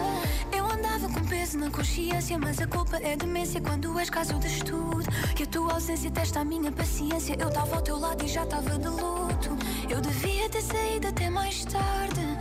Eu 0.53 0.67
andava 0.67 1.09
com 1.09 1.27
peso 1.27 1.59
na 1.59 1.71
consciência, 1.71 2.39
mas 2.39 2.61
a 2.61 2.67
culpa 2.67 2.99
é 2.99 3.17
demência 3.17 3.61
quando 3.61 3.99
és 3.99 4.09
caso 4.09 4.39
de 4.39 4.47
estudo. 4.47 5.05
E 5.39 5.43
a 5.43 5.47
tua 5.47 5.75
ausência 5.75 6.11
testa 6.11 6.41
a 6.41 6.45
minha 6.45 6.71
paciência. 6.71 7.37
Eu 7.39 7.49
estava 7.49 7.77
ao 7.77 7.83
teu 7.83 7.99
lado 7.99 8.25
e 8.25 8.29
já 8.29 8.45
estava 8.45 8.79
de 8.79 8.89
luto. 8.89 9.51
Eu 9.89 10.01
devia 10.01 10.49
ter 10.49 10.63
saído 10.63 11.09
até 11.09 11.29
mais 11.29 11.65
tarde. 11.65 12.34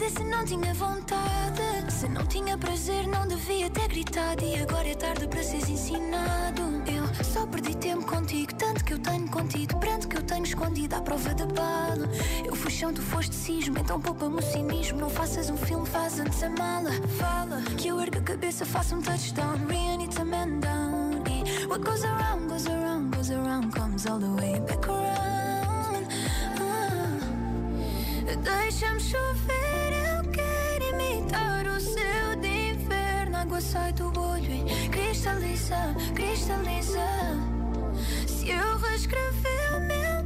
Cedesse, 0.00 0.24
não 0.24 0.44
tinha 0.46 0.72
vontade. 0.72 1.92
Se 1.92 2.08
não 2.08 2.24
tinha 2.24 2.56
prazer, 2.56 3.06
não 3.06 3.28
devia 3.28 3.68
ter 3.68 3.86
gritado. 3.86 4.42
E 4.42 4.56
agora 4.56 4.88
é 4.88 4.94
tarde 4.94 5.28
para 5.28 5.42
seres 5.42 5.68
ensinado. 5.68 6.62
Eu 6.86 7.24
só 7.24 7.46
perdi 7.46 7.76
tempo 7.76 8.06
contigo, 8.06 8.54
tanto 8.54 8.82
que 8.82 8.94
eu 8.94 8.98
tenho 8.98 9.28
contido. 9.28 9.76
Pranto 9.76 10.08
que 10.08 10.16
eu 10.16 10.22
tenho 10.22 10.44
escondido 10.44 10.96
à 10.96 11.02
prova 11.02 11.34
de 11.34 11.44
bala. 11.52 12.08
Eu 12.46 12.54
fui 12.56 12.70
chão, 12.70 12.94
tu 12.94 13.02
foste 13.02 13.34
cismo, 13.34 13.78
então 13.78 14.00
poupa-me 14.00 14.38
o 14.38 14.42
cinismo. 14.42 15.00
Não 15.00 15.10
faças 15.10 15.50
um 15.50 15.56
filme, 15.58 15.86
faz 15.86 16.18
antes 16.18 16.42
a 16.42 16.48
mala. 16.48 16.92
Fala 17.18 17.60
que 17.76 17.88
eu 17.88 18.00
ergo 18.00 18.18
a 18.18 18.22
cabeça, 18.22 18.64
faço 18.64 18.96
um 18.96 19.02
touchdown. 19.02 19.58
Rian, 19.68 20.02
it's 20.02 20.16
a 20.18 20.24
man 20.24 20.60
down. 20.60 21.22
E 21.28 21.66
what 21.66 21.84
goes 21.84 22.04
around, 22.04 22.48
goes 22.48 22.66
around, 22.66 23.14
goes 23.14 23.30
around, 23.30 23.70
comes 23.74 24.06
all 24.06 24.18
the 24.18 24.28
way 24.40 24.58
back 24.60 24.88
around. 24.88 26.08
Ah. 26.58 27.00
Deixa-me 28.42 29.00
chover, 29.00 29.59
A 33.60 33.62
água 33.62 33.72
sai 33.72 33.92
do 33.92 34.18
olho 34.18 34.52
e 34.66 34.88
cristaliza, 34.88 35.94
cristaliza. 36.14 37.06
Se 38.26 38.48
eu 38.48 38.78
reescrever 38.78 39.76
o 39.76 39.80
meu 39.80 40.20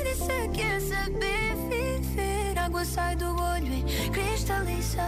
índice, 0.00 0.48
quer 0.54 0.80
saber 0.80 1.54
viver. 1.68 2.58
A 2.58 2.64
água 2.64 2.86
sai 2.86 3.14
do 3.14 3.26
olho 3.26 3.74
e 3.74 4.08
cristaliza. 4.08 5.02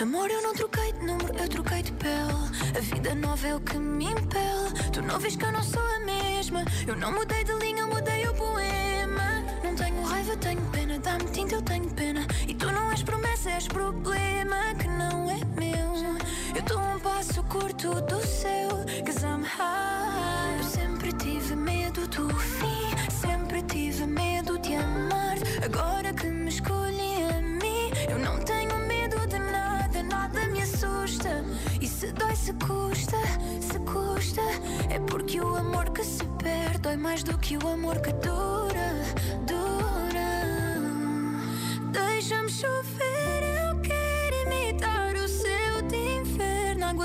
Amor, 0.00 0.28
eu 0.28 0.42
não 0.42 0.54
troquei 0.54 0.92
de 0.92 1.06
número, 1.06 1.32
eu 1.38 1.48
troquei 1.48 1.84
de 1.84 1.92
pele. 1.92 2.32
A 2.76 2.80
vida 2.80 3.14
nova 3.14 3.46
é 3.46 3.54
o 3.54 3.60
que 3.60 3.78
me 3.78 4.06
impele. 4.06 4.90
Tu 4.92 5.00
não 5.00 5.20
vês 5.20 5.36
que 5.36 5.44
eu 5.44 5.52
não 5.52 5.62
sou 5.62 5.82
a 5.82 6.00
mesma. 6.00 6.64
Eu 6.84 6.96
não 6.96 7.12
mudei 7.12 7.44
de 7.44 7.52
linha, 7.52 7.86
mudei 7.86 8.26
o 8.26 8.34
poema. 8.34 9.44
Não 9.62 9.76
tenho 9.76 10.02
raiva, 10.02 10.36
tenho 10.38 10.60
pena. 10.72 10.98
Dá-me 10.98 11.26
tinta, 11.26 11.54
eu 11.54 11.62
tenho 11.62 11.88
pena. 11.90 12.26
E 12.48 12.54
tu 12.54 12.72
não 12.72 12.90
és 12.90 13.04
promessa, 13.04 13.50
és 13.50 13.68
problema 13.68 14.74
que 14.74 14.88
não 14.88 15.30
é 15.30 15.38
meu. 15.56 15.73
Eu 16.54 16.60
estou 16.60 16.78
um 16.78 17.00
passo 17.00 17.42
curto 17.44 18.00
do 18.02 18.20
céu, 18.24 18.68
cause 19.04 19.24
I'm 19.26 19.42
high. 19.42 20.56
Eu 20.58 20.62
sempre 20.64 21.12
tive 21.14 21.56
medo 21.56 22.06
do 22.06 22.28
fim, 22.36 23.10
sempre 23.10 23.60
tive 23.62 24.06
medo 24.06 24.56
de 24.60 24.76
amar. 24.76 25.36
Agora 25.64 26.12
que 26.12 26.26
me 26.28 26.48
escolhi 26.48 27.24
a 27.36 27.40
mim, 27.40 27.90
eu 28.08 28.18
não 28.20 28.38
tenho 28.38 28.78
medo 28.86 29.26
de 29.26 29.38
nada, 29.38 30.02
nada 30.04 30.46
me 30.46 30.62
assusta. 30.62 31.44
E 31.80 31.88
se 31.88 32.12
dói, 32.12 32.36
se 32.36 32.52
custa, 32.52 33.18
se 33.60 33.78
custa, 33.80 34.42
é 34.90 35.00
porque 35.00 35.40
o 35.40 35.56
amor 35.56 35.90
que 35.90 36.04
se 36.04 36.24
perde 36.42 36.78
dói 36.78 36.96
mais 36.96 37.24
do 37.24 37.36
que 37.38 37.56
o 37.56 37.68
amor 37.68 38.00
que 38.00 38.12
dura. 38.12 38.93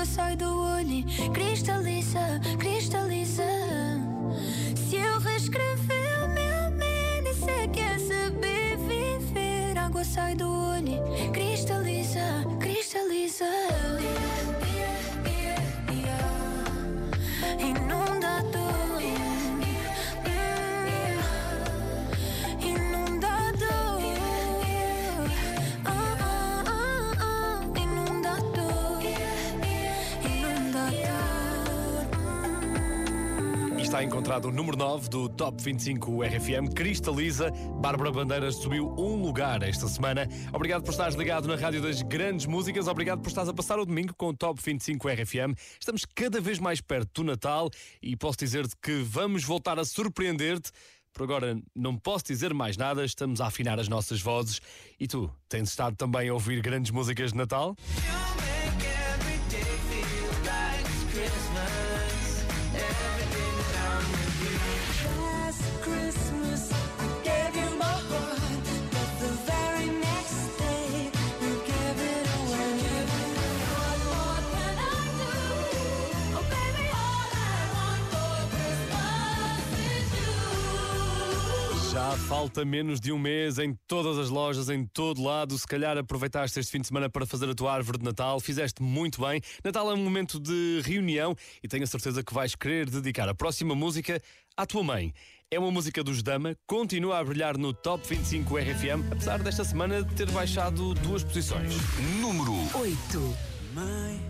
A 0.00 0.02
água 0.02 0.04
sai 0.04 0.36
do 0.36 0.46
olho 0.46 1.04
cristaliza, 1.32 2.40
cristaliza. 2.58 3.59
Encontrado 34.10 34.46
o 34.46 34.50
número 34.50 34.76
9 34.76 35.08
do 35.08 35.28
Top 35.28 35.62
25 35.62 36.24
RFM. 36.24 36.74
Cristaliza. 36.74 37.52
Bárbara 37.80 38.10
Bandeiras 38.10 38.56
subiu 38.56 38.92
um 38.98 39.22
lugar 39.22 39.62
esta 39.62 39.86
semana. 39.86 40.28
Obrigado 40.52 40.82
por 40.82 40.90
estares 40.90 41.14
ligado 41.14 41.46
na 41.46 41.54
Rádio 41.54 41.80
das 41.80 42.02
Grandes 42.02 42.44
Músicas. 42.44 42.88
Obrigado 42.88 43.20
por 43.20 43.28
estares 43.28 43.48
a 43.48 43.54
passar 43.54 43.78
o 43.78 43.86
domingo 43.86 44.12
com 44.16 44.30
o 44.30 44.36
Top 44.36 44.60
25 44.60 45.08
RFM. 45.08 45.54
Estamos 45.78 46.04
cada 46.04 46.40
vez 46.40 46.58
mais 46.58 46.80
perto 46.80 47.22
do 47.22 47.30
Natal 47.30 47.70
e 48.02 48.16
posso 48.16 48.38
dizer-te 48.38 48.74
que 48.82 49.00
vamos 49.04 49.44
voltar 49.44 49.78
a 49.78 49.84
surpreender-te. 49.84 50.72
Por 51.12 51.22
agora 51.22 51.56
não 51.72 51.96
posso 51.96 52.24
dizer 52.24 52.52
mais 52.52 52.76
nada, 52.76 53.04
estamos 53.04 53.40
a 53.40 53.46
afinar 53.46 53.78
as 53.78 53.86
nossas 53.86 54.20
vozes. 54.20 54.60
E 54.98 55.06
tu, 55.06 55.30
tens 55.48 55.68
estado 55.68 55.94
também 55.94 56.28
a 56.28 56.34
ouvir 56.34 56.60
grandes 56.60 56.90
músicas 56.90 57.30
de 57.30 57.38
Natal? 57.38 57.76
Já 82.10 82.16
falta 82.16 82.64
menos 82.64 82.98
de 82.98 83.12
um 83.12 83.18
mês 83.20 83.56
em 83.60 83.72
todas 83.86 84.18
as 84.18 84.30
lojas, 84.30 84.68
em 84.68 84.84
todo 84.84 85.22
lado. 85.22 85.56
Se 85.56 85.64
calhar 85.64 85.96
aproveitaste 85.96 86.58
este 86.58 86.72
fim 86.72 86.80
de 86.80 86.88
semana 86.88 87.08
para 87.08 87.24
fazer 87.24 87.48
a 87.48 87.54
tua 87.54 87.72
árvore 87.72 87.98
de 87.98 88.04
Natal, 88.04 88.40
fizeste 88.40 88.82
muito 88.82 89.20
bem. 89.20 89.40
Natal 89.64 89.88
é 89.88 89.94
um 89.94 90.02
momento 90.02 90.40
de 90.40 90.82
reunião 90.84 91.36
e 91.62 91.68
tenho 91.68 91.84
a 91.84 91.86
certeza 91.86 92.24
que 92.24 92.34
vais 92.34 92.56
querer 92.56 92.90
dedicar 92.90 93.28
a 93.28 93.34
próxima 93.34 93.76
música 93.76 94.20
à 94.56 94.66
tua 94.66 94.82
mãe. 94.82 95.14
É 95.52 95.58
uma 95.60 95.70
música 95.70 96.02
dos 96.02 96.20
Dama, 96.20 96.56
continua 96.66 97.20
a 97.20 97.22
brilhar 97.22 97.56
no 97.56 97.72
Top 97.72 98.04
25 98.04 98.58
RFM, 98.58 99.12
apesar 99.12 99.40
desta 99.40 99.62
semana 99.62 100.02
ter 100.02 100.28
baixado 100.32 100.94
duas 100.94 101.22
posições. 101.22 101.72
Número 102.20 102.52
8. 102.74 103.36
Mãe, 103.72 104.20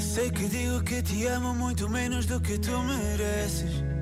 sei 0.00 0.30
que 0.30 0.48
digo 0.48 0.82
que 0.82 1.02
te 1.02 1.26
amo 1.26 1.52
muito 1.52 1.90
menos 1.90 2.24
do 2.24 2.40
que 2.40 2.58
tu 2.58 2.82
mereces. 2.84 3.99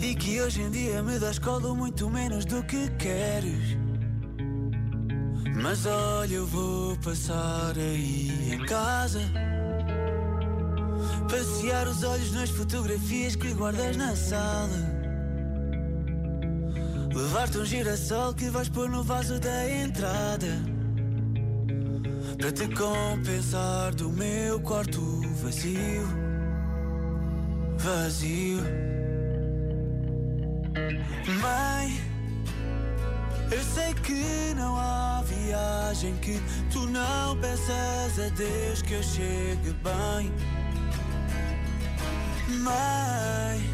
E 0.00 0.14
que 0.14 0.40
hoje 0.40 0.62
em 0.62 0.70
dia 0.70 1.02
me 1.02 1.18
das 1.18 1.38
colo 1.38 1.74
muito 1.74 2.08
menos 2.08 2.44
do 2.44 2.62
que 2.62 2.88
queres. 2.90 3.76
Mas 5.60 5.86
olha, 5.86 6.34
eu 6.34 6.46
vou 6.46 6.96
passar 6.98 7.76
aí 7.76 8.54
em 8.54 8.64
casa. 8.64 9.20
Passear 11.28 11.88
os 11.88 12.02
olhos 12.04 12.32
nas 12.32 12.48
fotografias 12.48 13.34
que 13.34 13.52
guardas 13.52 13.96
na 13.96 14.14
sala. 14.14 14.98
Levar-te 17.12 17.58
um 17.58 17.64
girassol 17.64 18.32
que 18.34 18.48
vais 18.48 18.68
pôr 18.68 18.88
no 18.88 19.02
vaso 19.02 19.40
da 19.40 19.68
entrada. 19.68 20.46
Para 22.38 22.52
te 22.52 22.68
compensar 22.68 23.92
do 23.96 24.10
meu 24.10 24.60
quarto 24.60 25.20
vazio. 25.42 26.06
Vazio. 27.78 28.87
Mãe, 31.40 32.00
eu 33.50 33.62
sei 33.62 33.94
que 33.94 34.54
não 34.54 34.76
há 34.76 35.22
viagem 35.22 36.16
que 36.16 36.40
tu 36.72 36.86
não 36.86 37.36
peças 37.38 38.18
a 38.18 38.28
Deus 38.34 38.82
que 38.82 38.94
eu 38.94 39.02
chegue 39.02 39.74
bem. 39.82 40.32
Mãe, 42.60 43.70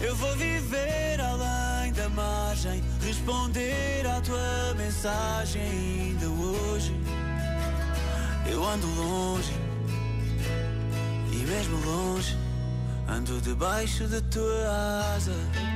eu 0.00 0.14
vou 0.16 0.34
viver 0.36 1.20
além 1.20 1.92
da 1.92 2.08
margem, 2.08 2.82
responder 3.00 4.06
à 4.06 4.20
tua 4.20 4.74
mensagem 4.76 5.62
ainda 5.62 6.26
hoje. 6.28 6.94
Eu 8.50 8.64
ando 8.64 8.86
longe, 8.94 9.52
e 11.32 11.36
mesmo 11.36 11.78
longe, 11.84 12.36
ando 13.08 13.40
debaixo 13.40 14.06
da 14.08 14.20
tua 14.20 15.14
asa. 15.14 15.75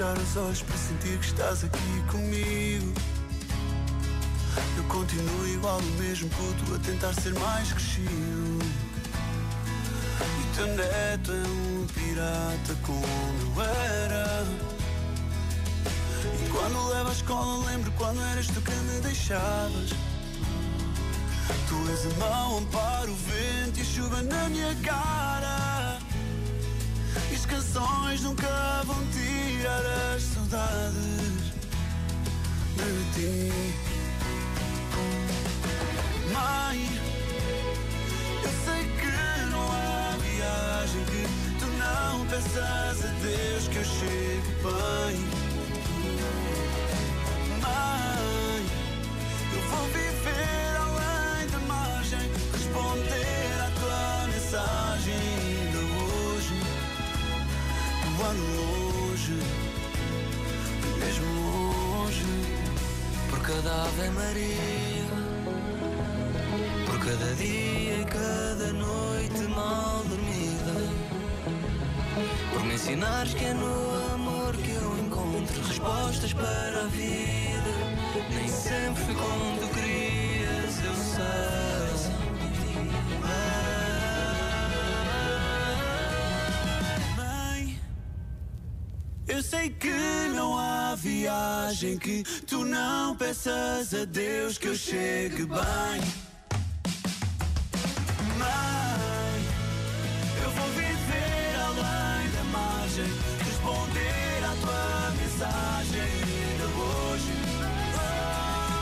Fechar 0.00 0.16
os 0.16 0.36
olhos 0.36 0.62
para 0.62 0.76
sentir 0.78 1.18
que 1.18 1.26
estás 1.26 1.62
aqui 1.62 2.02
comigo. 2.10 2.94
Eu 4.76 4.84
continuo 4.84 5.46
igual, 5.48 5.78
o 5.78 6.02
mesmo 6.02 6.28
puto, 6.30 6.74
a 6.74 6.78
tentar 6.78 7.12
ser 7.12 7.34
mais 7.34 7.70
crescido. 7.72 8.64
E 10.22 10.56
teu 10.56 10.66
neto 10.68 11.32
é 11.32 11.48
um 11.48 11.86
pirata 11.86 12.74
como 12.82 13.56
eu 13.56 13.62
era. 13.62 14.46
E 16.24 16.50
quando 16.50 16.88
levo 16.88 17.08
à 17.08 17.12
escola, 17.12 17.66
lembro 17.66 17.92
quando 17.98 18.22
eras 18.32 18.46
tu 18.46 18.60
que 18.62 18.72
me 18.72 19.00
deixavas. 19.00 19.90
Tu 21.68 21.90
és 21.90 22.06
a 22.06 22.18
mão, 22.18 22.58
amparo 22.58 23.12
o 23.12 23.16
vento 23.16 23.78
e 23.78 23.82
a 23.82 23.84
chuva 23.84 24.22
na 24.22 24.48
minha 24.48 24.74
cara. 24.76 25.98
E 27.30 27.34
as 27.34 27.44
canções 27.44 28.22
nunca 28.22 28.82
vão 28.86 29.00
tirar 29.60 29.84
as 30.14 30.22
saudades 30.22 31.52
de 32.76 32.90
ti. 33.14 33.52
Mãe, 36.32 36.78
eu 38.42 38.52
sei 38.64 38.82
que 39.00 39.14
não 39.50 39.64
há 39.70 40.16
viagem 40.22 41.04
que 41.04 41.22
tu 41.58 41.66
não 41.66 42.26
peças 42.26 43.04
a 43.04 43.12
Deus 43.22 43.68
que 43.68 43.76
eu 43.76 43.84
chegue 43.84 44.50
bem. 44.64 45.16
Mãe, 47.60 48.60
eu 49.52 49.62
vou 49.68 49.86
viver 49.88 50.72
além 50.86 51.46
da 51.52 51.58
margem, 51.68 52.26
responder 52.52 53.52
à 53.60 53.70
tua 53.78 54.26
mensagem 54.32 55.14
ainda 55.14 55.80
hoje. 56.02 56.54
Ando 58.22 58.49
longe, 59.30 60.98
mesmo 60.98 61.26
longe, 61.34 62.24
por 63.28 63.40
cada 63.40 63.84
Ave 63.84 64.10
Maria. 64.10 64.90
Por 66.86 66.98
cada 66.98 67.34
dia 67.34 68.00
e 68.00 68.04
cada 68.04 68.72
noite 68.72 69.40
mal 69.48 70.02
dormida 70.04 70.90
Por 72.52 72.64
me 72.64 72.74
ensinares 72.74 73.34
que 73.34 73.44
é 73.44 73.54
no 73.54 74.14
amor 74.14 74.56
que 74.56 74.70
eu 74.72 74.98
encontro 74.98 75.62
Respostas 75.66 76.32
para 76.32 76.82
a 76.82 76.86
vida 76.88 77.72
Nem 78.34 78.48
sempre 78.48 79.02
fui 79.04 79.14
como 79.14 79.58
tu 79.58 79.68
querias, 79.68 80.84
eu 80.84 80.94
sei 80.94 81.79
sei 89.60 89.68
que 89.68 90.28
não 90.34 90.58
há 90.58 90.94
viagem 90.94 91.98
que 91.98 92.22
tu 92.46 92.64
não 92.64 93.14
peças 93.14 93.92
a 93.92 94.06
Deus 94.06 94.56
que 94.56 94.68
eu 94.68 94.74
chegue 94.74 95.44
bem. 95.44 96.00
Mãe, 98.38 99.40
eu 100.42 100.50
vou 100.50 100.68
viver 100.68 101.56
além 101.68 102.30
da 102.36 102.44
margem, 102.44 103.10
responder 103.44 104.44
à 104.44 104.54
tua 104.62 105.10
mensagem 105.20 106.00
ainda 106.00 106.66
hoje. 106.80 107.32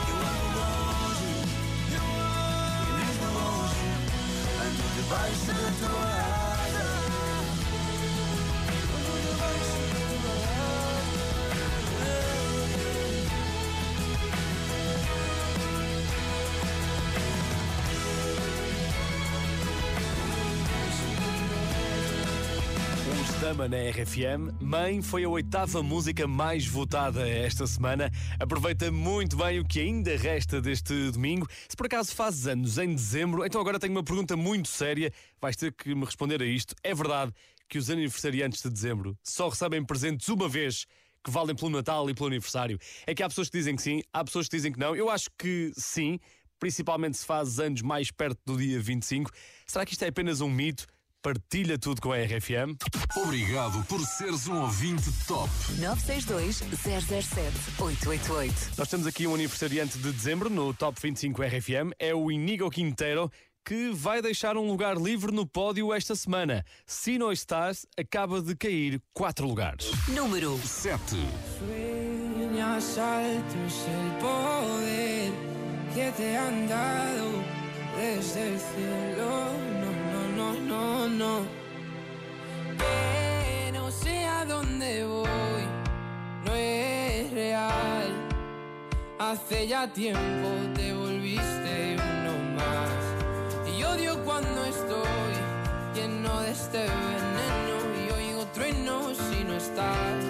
Eu 0.07 0.17
longe, 0.55 1.31
e 2.87 2.91
mesmo 2.99 3.27
longe, 3.37 3.85
tua 5.79 6.18
Dama 23.41 23.69
na 23.69 23.77
RFM. 23.77 24.51
Mãe 24.59 25.01
foi 25.01 25.23
a 25.23 25.29
oitava 25.29 25.81
música 25.81 26.27
mais 26.27 26.65
votada 26.67 27.25
esta 27.25 27.65
semana. 27.65 28.11
Aproveita 28.37 28.91
muito 28.91 29.37
bem 29.37 29.61
o 29.61 29.65
que 29.65 29.79
ainda 29.79 30.17
resta 30.17 30.59
deste 30.59 31.09
domingo. 31.11 31.47
Se 31.69 31.75
por 31.75 31.85
acaso 31.85 32.13
fazes 32.13 32.47
anos 32.47 32.77
em 32.77 32.93
dezembro, 32.93 33.45
então 33.45 33.61
agora 33.61 33.79
tenho 33.79 33.93
uma 33.93 34.03
pergunta 34.03 34.35
muito 34.35 34.67
séria. 34.67 35.09
Vais 35.39 35.55
ter 35.55 35.73
que 35.73 35.95
me 35.95 36.03
responder 36.03 36.41
a 36.41 36.45
isto. 36.45 36.75
É 36.83 36.93
verdade 36.93 37.31
que 37.69 37.77
os 37.77 37.89
aniversariantes 37.89 38.61
de 38.61 38.69
dezembro 38.69 39.17
só 39.23 39.47
recebem 39.47 39.85
presentes 39.85 40.27
uma 40.27 40.49
vez 40.49 40.85
que 41.23 41.31
valem 41.31 41.55
pelo 41.55 41.71
Natal 41.71 42.09
e 42.09 42.13
pelo 42.13 42.27
aniversário? 42.27 42.77
É 43.07 43.15
que 43.15 43.23
há 43.23 43.29
pessoas 43.29 43.49
que 43.49 43.57
dizem 43.57 43.73
que 43.73 43.81
sim, 43.81 44.01
há 44.11 44.21
pessoas 44.21 44.49
que 44.49 44.57
dizem 44.57 44.73
que 44.73 44.79
não. 44.79 44.93
Eu 44.93 45.09
acho 45.09 45.29
que 45.37 45.71
sim, 45.77 46.19
principalmente 46.59 47.17
se 47.17 47.25
fazes 47.25 47.57
anos 47.57 47.81
mais 47.81 48.11
perto 48.11 48.39
do 48.45 48.57
dia 48.57 48.81
25. 48.81 49.31
Será 49.65 49.85
que 49.85 49.93
isto 49.93 50.03
é 50.03 50.09
apenas 50.09 50.41
um 50.41 50.49
mito? 50.49 50.85
Partilha 51.21 51.77
tudo 51.77 52.01
com 52.01 52.13
a 52.13 52.17
RFM. 52.17 52.77
Obrigado 53.17 53.83
por 53.87 53.99
seres 53.99 54.47
um 54.47 54.61
ouvinte 54.61 55.11
top. 55.27 55.49
962 55.77 56.63
007 57.11 57.51
888. 57.77 58.53
Nós 58.77 58.87
temos 58.87 59.05
aqui 59.05 59.27
um 59.27 59.35
aniversariante 59.35 59.97
de 59.97 60.13
dezembro 60.13 60.49
no 60.49 60.73
Top 60.73 60.97
25 61.01 61.41
RFM, 61.41 61.91
é 61.99 62.15
o 62.15 62.31
Inigo 62.31 62.69
Quintero, 62.69 63.29
que 63.65 63.91
vai 63.91 64.21
deixar 64.21 64.55
um 64.55 64.65
lugar 64.65 64.95
livre 64.95 65.33
no 65.33 65.45
pódio 65.45 65.93
esta 65.93 66.15
semana. 66.15 66.63
Sino 66.85 67.33
Stars 67.33 67.85
acaba 67.97 68.41
de 68.41 68.55
cair 68.55 69.01
quatro 69.13 69.45
lugares. 69.45 69.91
Número 70.07 70.57
7. 70.63 70.99
Sueñas 71.59 72.97
altos 72.97 73.85
el 73.87 74.21
poder 74.21 75.33
que 75.93 76.11
te 76.13 76.37
han 76.37 76.65
dado 76.69 77.43
desde 77.97 78.53
el 78.53 78.57
cielo. 78.57 79.78
No, 80.39 80.53
no, 80.53 81.09
no. 81.09 81.41
Que 82.77 83.71
no 83.73 83.91
sé 83.91 84.23
a 84.23 84.45
dónde 84.45 85.03
voy, 85.03 85.63
no 86.45 86.55
es 86.55 87.29
real. 87.33 88.07
Hace 89.19 89.67
ya 89.67 89.91
tiempo 89.91 90.47
te 90.75 90.93
volviste 90.93 91.97
uno 91.97 92.33
más. 92.55 94.15
cuando 94.23 94.63
estoy 94.63 95.33
lleno 95.93 96.39
de 96.39 96.51
este 96.51 96.77
veneno 96.77 97.77
y 97.99 98.11
oigo 98.19 98.45
truenos 98.53 99.17
si 99.17 99.43
no 99.43 99.55
estás. 99.55 100.23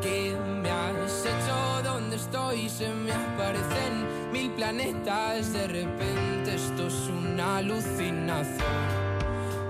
¿Qué 0.00 0.34
me 0.62 0.70
has 0.70 1.26
hecho? 1.26 1.82
¿Dónde 1.84 2.16
estoy? 2.16 2.70
Se 2.70 2.88
me 2.88 3.12
aparecen 3.12 4.32
mil 4.32 4.50
planetas. 4.52 5.52
De 5.52 5.66
repente 5.66 6.29
es 6.86 7.08
una 7.08 7.58
alucinación. 7.58 8.78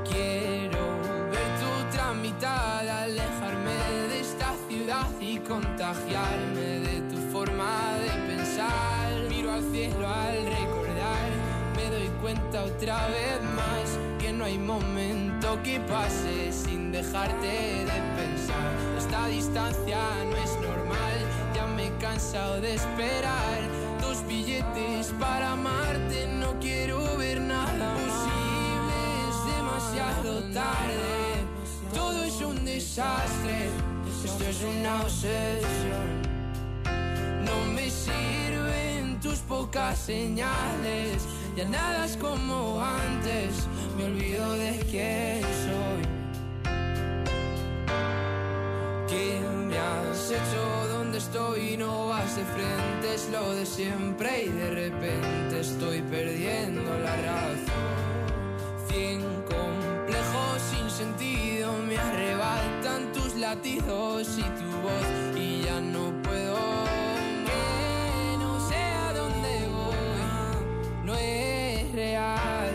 Quiero 0.08 0.98
ver 1.30 1.48
tu 1.60 1.96
tramitada, 1.96 3.02
alejarme 3.02 3.74
de 4.08 4.20
esta 4.20 4.54
ciudad 4.68 5.08
y 5.20 5.38
contagiarme 5.38 6.80
de 6.80 7.00
tu 7.10 7.16
forma 7.32 7.94
de 8.02 8.34
pensar. 8.34 9.12
Miro 9.28 9.52
al 9.52 9.62
cielo 9.72 10.06
al 10.06 10.36
recordar, 10.46 11.28
me 11.76 11.90
doy 11.90 12.08
cuenta 12.20 12.64
otra 12.64 13.06
vez 13.08 13.42
más 13.56 13.98
que 14.18 14.32
no 14.32 14.44
hay 14.44 14.58
momento 14.58 15.60
que 15.62 15.80
pase 15.80 16.52
sin 16.52 16.92
dejarte 16.92 17.84
de 17.84 17.98
pensar. 18.16 18.70
Esta 18.98 19.26
distancia 19.28 19.98
no 20.28 20.36
es 20.36 20.54
normal, 20.56 21.18
ya 21.54 21.66
me 21.66 21.86
he 21.86 21.92
cansado 21.98 22.60
de 22.60 22.74
esperar. 22.74 23.79
Para 25.18 25.52
amarte, 25.52 26.28
no 26.28 26.58
quiero 26.60 27.16
ver 27.16 27.40
nada 27.40 27.94
posible, 27.94 28.96
es 29.28 29.56
demasiado 29.56 30.42
tarde. 30.52 31.44
Todo 31.94 32.22
es 32.24 32.40
un 32.40 32.64
desastre, 32.64 33.70
esto 34.24 34.44
es 34.44 34.62
una 34.62 35.02
obsesión. 35.02 36.22
No 37.44 37.72
me 37.72 37.90
sirven 37.90 39.18
tus 39.20 39.38
pocas 39.40 39.98
señales, 39.98 41.22
ya 41.56 41.64
nada 41.66 42.04
es 42.04 42.16
como 42.16 42.82
antes, 42.82 43.66
me 43.96 44.04
olvido 44.04 44.52
de 44.52 44.78
quién 44.90 45.42
soy. 45.42 46.02
¿Qué 49.08 49.40
me 49.68 49.78
has 49.78 50.30
hecho? 50.30 50.99
¿Dónde 51.20 51.38
estoy? 51.38 51.76
No 51.76 52.08
vas 52.08 52.34
de 52.34 52.44
frente, 52.44 53.14
es 53.14 53.28
lo 53.30 53.54
de 53.54 53.66
siempre 53.66 54.44
y 54.44 54.48
de 54.48 54.70
repente 54.70 55.60
estoy 55.60 56.00
perdiendo 56.02 56.82
la 56.98 57.14
razón. 57.16 58.88
Cien 58.88 59.20
complejos 59.42 60.62
sin 60.70 60.88
sentido 60.88 61.74
me 61.86 61.98
arrebatan 61.98 63.12
tus 63.12 63.34
latidos 63.36 64.28
y 64.38 64.42
tu 64.42 64.70
voz 64.80 65.36
y 65.36 65.62
ya 65.62 65.78
no 65.80 66.10
puedo. 66.22 66.56
Que 67.44 68.38
no 68.38 68.68
sé 68.68 68.76
a 68.76 69.12
dónde 69.12 69.68
voy, 69.68 71.04
no 71.04 71.14
es 71.14 71.92
real. 71.92 72.70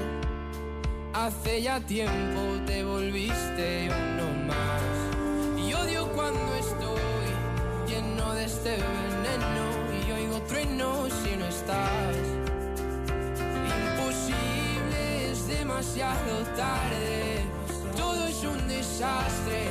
Hace 1.14 1.64
ya 1.64 1.80
tiempo 1.80 2.42
te 2.68 2.84
volviste 2.84 3.90
más. 3.90 4.25
Este 8.66 8.78
veneno 8.78 9.68
y 9.94 10.12
oigo 10.12 10.42
truenos 10.48 11.14
si 11.24 11.36
no 11.36 11.46
estás. 11.46 12.16
Imposible, 13.78 15.32
es 15.32 15.48
demasiado 15.48 16.44
tarde. 16.56 17.44
Todo 17.96 18.26
es 18.26 18.44
un 18.44 18.68
desastre. 18.68 19.68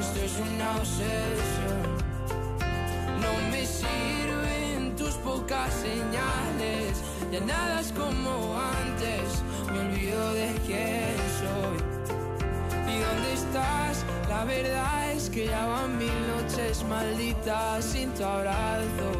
Esto 0.00 0.20
es 0.20 0.38
una 0.38 0.76
obsesión. 0.76 1.82
No 3.22 3.50
me 3.50 3.66
sirven 3.66 4.94
tus 4.96 5.14
pocas 5.16 5.74
señales. 5.74 7.02
Ya 7.32 7.40
nada 7.40 7.80
es 7.80 7.90
como 7.92 8.56
antes. 8.56 9.42
Me 9.72 9.80
olvido 9.80 10.32
de 10.34 10.54
quién 10.64 11.16
soy. 11.42 11.78
¿Y 12.86 12.98
dónde 13.00 13.32
estás? 13.32 14.04
La 14.28 14.44
verdad 14.44 14.87
que 15.38 15.46
ya 15.46 15.86
mil 15.86 16.18
noches 16.32 16.82
malditas 16.90 17.84
sin 17.84 18.10
tu 18.14 18.24
abrazo. 18.24 19.10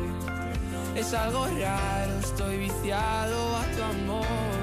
Es 0.96 1.14
algo 1.14 1.46
raro, 1.46 2.12
estoy 2.20 2.56
viciado 2.66 3.38
a 3.60 3.64
tu 3.74 3.82
amor, 3.94 4.56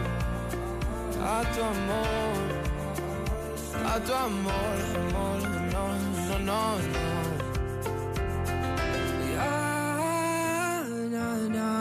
a 1.36 1.40
tu 1.54 1.62
amor, 1.76 2.44
a 3.92 3.96
tu 4.06 4.14
amor, 4.14 4.76
amor, 5.04 5.42
no, 5.74 5.86
no, 6.28 6.36
no, 6.50 6.62
no. 6.94 7.06
Ya, 9.34 10.84
na, 11.14 11.28
na. 11.58 11.72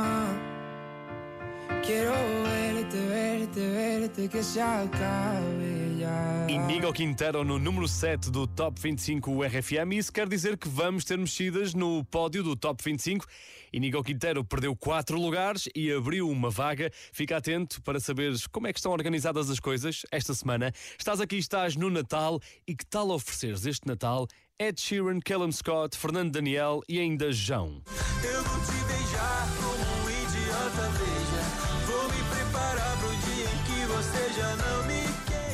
Quiero 1.85 2.15
verte, 2.45 2.99
verte, 3.09 3.63
verte, 3.71 4.29
que 4.29 4.43
se 4.43 4.63
acabe 4.63 5.74
ya. 6.05 6.47
Inigo 6.49 6.93
Quintero 6.93 7.43
no 7.43 7.59
número 7.59 7.89
7 7.89 8.31
do 8.31 8.47
Top 8.47 8.79
25 8.81 9.43
RFM 9.43 9.93
e 9.93 9.99
isso 9.99 10.13
quer 10.13 10.29
dizer 10.29 10.57
que 10.57 10.69
vamos 10.69 11.05
ter 11.05 11.19
mexidas 11.19 11.75
no 11.75 12.05
pódio 12.05 12.43
do 12.43 12.55
Top 12.55 12.83
25. 12.83 13.27
Inigo 13.73 14.05
Quintero 14.05 14.45
perdeu 14.45 14.77
4 14.77 15.19
lugares 15.19 15.69
e 15.75 15.91
abriu 15.91 16.29
uma 16.29 16.51
vaga. 16.51 16.91
Fica 17.13 17.39
atento 17.39 17.83
para 17.83 17.99
saberes 17.99 18.47
como 18.47 18.67
é 18.67 18.73
que 18.73 18.79
estão 18.79 18.93
organizadas 18.93 19.51
as 19.51 19.59
coisas 19.59 20.03
esta 20.13 20.35
semana. 20.35 20.73
Estás 20.99 21.21
aqui, 21.21 21.37
estás 21.37 21.75
no 21.77 21.91
Natal 21.91 22.39
e 22.69 22.77
que 22.77 22.87
tal 22.87 23.11
ofereceres 23.11 23.67
este 23.67 23.87
Natal 23.87 24.29
Ed 24.59 24.81
Sheeran, 24.81 25.19
Callum 25.21 25.51
Scott, 25.51 25.97
Fernando 25.97 26.33
Daniel 26.33 26.81
e 26.89 27.01
ainda 27.01 27.33
João. 27.33 27.83
Eu 28.23 28.45
vou 28.45 28.61
te 28.61 28.85
beijar 28.85 29.49
como 29.57 30.05
um 30.05 30.11
idiota, 30.11 30.91
veja. 30.91 31.87
Vou 31.87 32.05
me 32.05 32.23
preparar 32.31 32.97
pro 32.99 33.09
dia 33.09 33.47
em 33.47 33.59
que 33.65 33.87
você 33.87 34.33
já 34.41 34.57
não. 34.57 34.84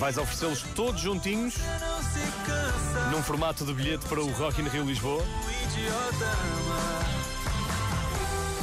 Vais 0.00 0.16
oferecê-los 0.16 0.62
todos 0.74 0.98
juntinhos 0.98 1.56
num 3.12 3.22
formato 3.22 3.66
de 3.66 3.74
bilhete 3.74 4.06
para 4.06 4.18
o 4.22 4.30
Rock 4.32 4.62
in 4.62 4.64
Rio 4.64 4.82
Lisboa. 4.82 5.22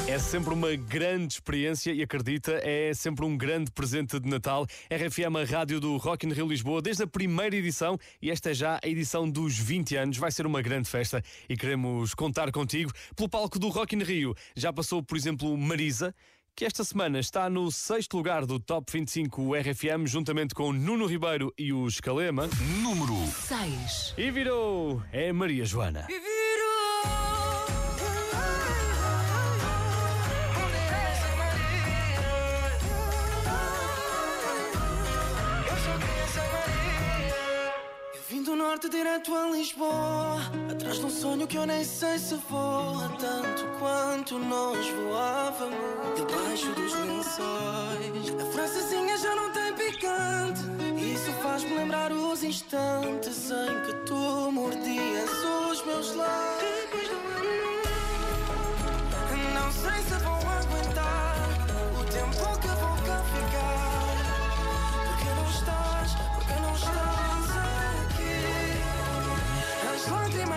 É 0.07 0.17
sempre 0.17 0.51
uma 0.51 0.75
grande 0.75 1.33
experiência 1.33 1.91
e 1.91 2.01
acredita, 2.01 2.53
é 2.63 2.91
sempre 2.95 3.23
um 3.23 3.37
grande 3.37 3.69
presente 3.69 4.19
de 4.19 4.27
Natal. 4.27 4.65
RFM, 4.89 5.35
a 5.35 5.43
rádio 5.43 5.79
do 5.79 5.97
Rock 5.97 6.25
in 6.25 6.31
Rio 6.31 6.47
Lisboa, 6.47 6.81
desde 6.81 7.03
a 7.03 7.07
primeira 7.07 7.55
edição 7.55 7.99
e 8.19 8.31
esta 8.31 8.49
é 8.49 8.53
já 8.55 8.79
a 8.83 8.87
edição 8.87 9.29
dos 9.29 9.59
20 9.59 9.95
anos. 9.95 10.17
Vai 10.17 10.31
ser 10.31 10.47
uma 10.47 10.61
grande 10.63 10.89
festa 10.89 11.23
e 11.47 11.55
queremos 11.55 12.15
contar 12.15 12.51
contigo. 12.51 12.91
Pelo 13.15 13.29
palco 13.29 13.59
do 13.59 13.67
Rock 13.67 13.95
in 13.95 14.01
Rio 14.01 14.33
já 14.55 14.73
passou, 14.73 15.03
por 15.03 15.15
exemplo, 15.15 15.55
Marisa, 15.55 16.15
que 16.57 16.65
esta 16.65 16.83
semana 16.83 17.19
está 17.19 17.51
no 17.51 17.71
sexto 17.71 18.17
lugar 18.17 18.43
do 18.43 18.59
Top 18.59 18.91
25 18.91 19.53
RFM, 19.53 20.07
juntamente 20.07 20.55
com 20.55 20.73
Nuno 20.73 21.05
Ribeiro 21.05 21.53
e 21.55 21.71
o 21.71 21.87
Escalema. 21.87 22.49
Número 22.81 23.13
6. 23.27 24.15
E 24.17 24.31
virou! 24.31 24.99
É 25.11 25.31
Maria 25.31 25.63
Joana. 25.65 26.07
Eu 38.15 38.21
vim 38.27 38.41
do 38.41 38.55
norte 38.55 38.89
direto 38.89 39.31
a 39.35 39.51
Lisboa 39.51 40.41
Atrás 40.77 40.99
de 40.99 41.05
um 41.07 41.09
sonho 41.09 41.47
que 41.47 41.57
eu 41.57 41.65
nem 41.65 41.83
sei 41.83 42.19
se 42.19 42.35
voa 42.49 43.09
Tanto 43.17 43.65
quanto 43.79 44.37
nós 44.37 44.87
voávamos. 44.89 45.75
Debaixo 46.15 46.71
dos 46.73 46.93
lençóis 46.93 48.39
A 48.39 48.45
francesinha 48.51 49.17
já 49.17 49.35
não 49.35 49.51
tem 49.51 49.73
picante. 49.73 50.61
Isso 51.01 51.31
faz-me 51.41 51.73
lembrar 51.73 52.11
os 52.11 52.43
instantes 52.43 53.49
Em 53.49 53.81
que 53.87 53.93
tu 54.05 54.51
mordias 54.51 55.31
os 55.71 55.83
meus 55.83 56.13
lábios. 56.13 57.07
Não 59.55 59.71
sei 59.71 59.99
se 60.03 60.23
vou 60.23 60.35
aguentar 60.35 61.35
O 61.99 62.03
tempo 62.03 62.59
que 62.59 62.76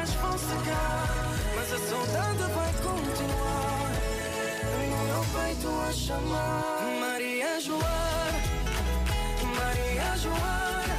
lágrimas 0.00 0.14
vão 0.14 0.38
secar 0.38 1.08
Mas 1.56 1.72
a 1.72 1.78
saudade 1.78 2.42
vai 2.54 2.72
continuar. 2.74 3.90
No 4.88 5.04
meu 5.04 5.24
peito 5.34 5.68
a 5.88 5.92
chamar 5.92 6.80
Maria 7.00 7.60
Joana 7.60 8.40
Maria 9.56 10.16
Joana 10.16 10.96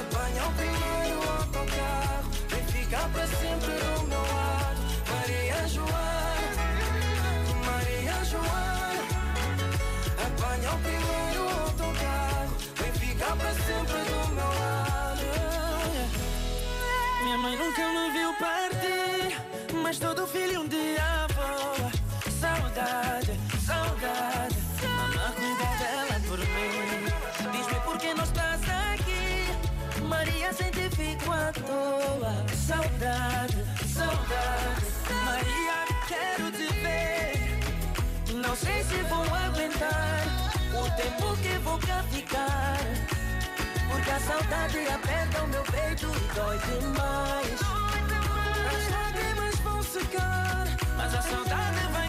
Apanha 0.00 0.44
o 0.46 0.52
primeiro 0.52 1.30
autocarro 1.30 2.30
Vem 2.48 2.64
ficar 2.66 3.08
para 3.10 3.26
sempre 3.26 3.72
do 3.72 4.06
meu 4.08 4.20
lado. 4.20 4.80
Maria 5.10 5.68
Joana 5.68 6.52
Maria 7.66 8.24
Joana 8.24 9.02
Apanha 10.26 10.70
o 10.72 10.78
primeiro 10.78 11.51
Minha 17.32 17.44
mãe 17.44 17.56
nunca 17.56 17.88
me 17.88 18.10
viu 18.10 18.30
partir, 18.34 19.40
mas 19.82 19.98
todo 19.98 20.26
filho 20.26 20.60
um 20.60 20.68
dia 20.68 21.26
voa. 21.34 21.90
Saudade, 22.30 23.40
saudade, 23.64 24.56
mamãe 24.86 25.32
cuida 25.36 25.64
dela 25.78 26.20
por 26.28 26.38
mim. 26.38 27.08
Diz-me 27.50 27.80
por 27.86 27.96
que 27.96 28.12
não 28.12 28.24
estás 28.24 28.60
aqui, 28.92 29.46
Maria 30.02 30.52
sente 30.52 30.90
fico 30.94 31.32
à 31.32 31.50
toa. 31.52 32.44
Saudade, 32.54 33.64
saudade, 33.88 34.86
Maria 35.24 35.86
quero 36.06 36.52
te 36.52 36.66
ver. 36.82 38.42
Não 38.46 38.54
sei 38.54 38.84
se 38.84 39.02
vou 39.04 39.24
aguentar 39.34 40.26
o 40.74 40.96
tempo 41.00 41.34
que 41.38 41.58
vou 41.60 41.78
cá 41.78 42.04
ficar. 42.10 43.21
Porque 43.92 44.10
a 44.10 44.20
saudade 44.20 44.78
aperta 44.88 45.42
o 45.42 45.48
meu 45.48 45.62
peito 45.64 46.06
e 46.06 46.34
dói 46.34 46.58
demais. 46.58 47.60
As 48.72 48.90
lágrimas 48.90 49.54
vão 49.60 49.82
secar, 49.82 50.66
mas 50.96 51.14
a 51.14 51.20
saudade 51.20 51.92
vai 51.92 52.01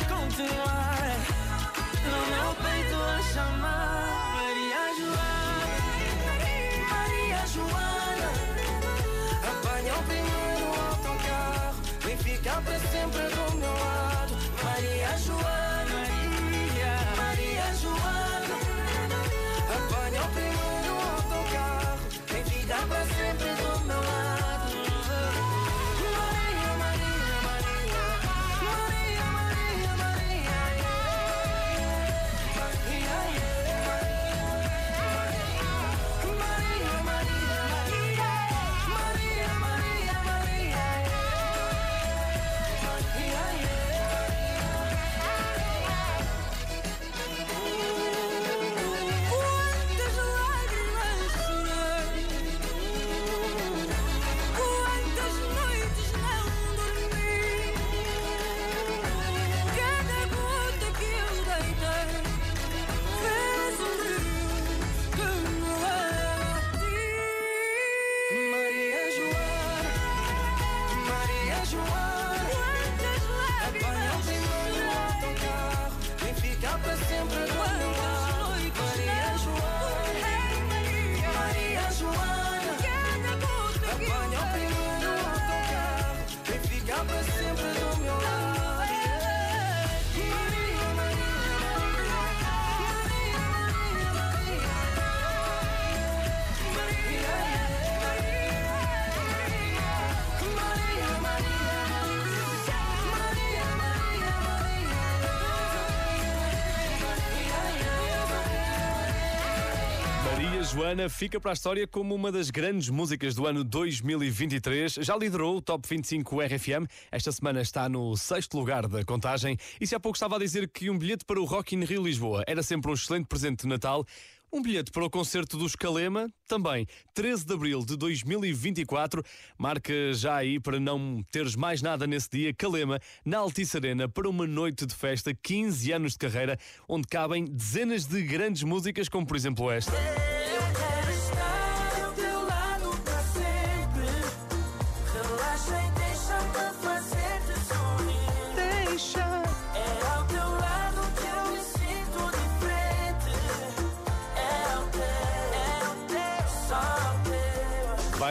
Joana 110.74 111.08
fica 111.08 111.40
para 111.40 111.52
a 111.52 111.54
história 111.54 111.88
como 111.88 112.16
uma 112.16 112.32
das 112.32 112.50
grandes 112.50 112.90
músicas 112.90 113.36
do 113.36 113.46
ano 113.46 113.64
2023. 113.64 114.94
Já 115.02 115.16
liderou 115.16 115.58
o 115.58 115.62
Top 115.62 115.88
25 115.88 116.42
RFM. 116.42 116.90
Esta 117.12 117.32
semana 117.32 117.62
está 117.62 117.88
no 117.88 118.18
sexto 118.18 118.58
lugar 118.58 118.88
da 118.88 119.06
contagem. 119.06 119.56
E 119.80 119.86
se 119.86 119.94
há 119.94 120.00
pouco 120.00 120.16
estava 120.16 120.36
a 120.38 120.40
dizer 120.40 120.68
que 120.68 120.90
um 120.90 120.98
bilhete 120.98 121.26
para 121.26 121.40
o 121.40 121.46
Rock 121.46 121.76
in 121.76 121.84
Rio 121.84 122.02
Lisboa 122.02 122.44
era 122.48 122.64
sempre 122.64 122.90
um 122.90 122.96
excelente 122.96 123.28
presente 123.28 123.62
de 123.62 123.68
Natal, 123.68 124.04
um 124.52 124.64
bilhete 124.64 124.90
para 124.90 125.06
o 125.06 125.10
concerto 125.12 125.58
dos 125.58 125.76
Calema, 125.76 126.28
também 126.48 126.88
13 127.14 127.46
de 127.46 127.54
abril 127.54 127.86
de 127.86 127.96
2024. 127.96 129.24
Marca 129.56 129.94
já 130.14 130.38
aí 130.38 130.60
para 130.60 130.80
não 130.80 131.24
teres 131.32 131.56
mais 131.56 131.84
nada 131.84 132.08
nesse 132.08 132.32
dia. 132.32 132.52
Calema, 132.52 133.00
na 133.24 133.38
Altice 133.38 133.78
Arena, 133.78 134.10
para 134.10 134.28
uma 134.28 134.48
noite 134.48 134.88
de 134.88 134.96
festa, 134.96 135.36
15 135.36 135.92
anos 135.92 136.14
de 136.14 136.18
carreira, 136.18 136.58
onde 136.90 137.08
cabem 137.08 137.46
dezenas 137.46 138.08
de 138.08 138.24
grandes 138.24 138.64
músicas, 138.64 139.08
como 139.08 139.28
por 139.28 139.38
exemplo 139.38 139.70
esta. 139.70 139.94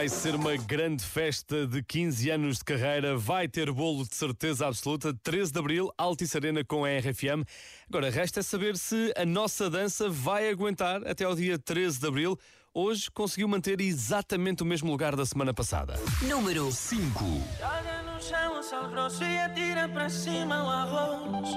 Vai 0.03 0.09
ser 0.09 0.35
uma 0.35 0.57
grande 0.57 1.01
festa 1.01 1.65
de 1.65 1.81
15 1.81 2.29
anos 2.29 2.57
de 2.57 2.65
carreira, 2.65 3.15
vai 3.15 3.47
ter 3.47 3.71
bolo 3.71 4.05
de 4.05 4.13
certeza 4.13 4.67
absoluta, 4.67 5.13
13 5.23 5.53
de 5.53 5.59
Abril, 5.59 5.93
Altice 5.97 6.35
Arena 6.35 6.61
com 6.61 6.83
a 6.83 6.89
RFM. 6.89 7.47
Agora, 7.87 8.09
resta 8.09 8.43
saber 8.43 8.75
se 8.75 9.13
a 9.15 9.25
nossa 9.25 9.69
dança 9.69 10.09
vai 10.09 10.49
aguentar 10.49 11.07
até 11.07 11.23
ao 11.23 11.33
dia 11.33 11.57
13 11.57 12.01
de 12.01 12.05
Abril. 12.05 12.37
Hoje 12.75 13.11
conseguiu 13.11 13.47
manter 13.47 13.79
exatamente 13.79 14.63
o 14.63 14.65
mesmo 14.65 14.89
lugar 14.89 15.15
da 15.15 15.23
semana 15.27 15.53
passada. 15.53 15.93
Número 16.23 16.71
5, 16.71 17.23
Joga 17.59 18.01
no 18.01 18.19
chão 18.19 18.59
o 18.59 18.63
sal 18.63 18.89
grosso 18.89 19.23
e 19.23 19.37
atira 19.37 19.87
para 19.87 20.09
cima 20.09 20.63
o 20.63 20.69
arroz. 20.69 21.49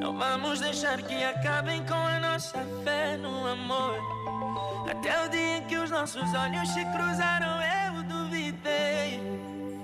Não 0.00 0.16
vamos 0.16 0.60
deixar 0.60 1.02
que 1.02 1.24
acabem 1.24 1.84
com 1.84 1.94
a 1.94 2.20
nossa 2.20 2.64
fé 2.84 3.16
no 3.16 3.48
amor. 3.48 3.98
Até 4.88 5.26
o 5.26 5.28
dia 5.28 5.58
em 5.58 5.66
que 5.66 5.76
os 5.76 5.90
nossos 5.90 6.32
olhos 6.32 6.68
se 6.68 6.84
cruzaram, 6.84 7.60
eu 7.60 8.04
duvidei. 8.04 9.20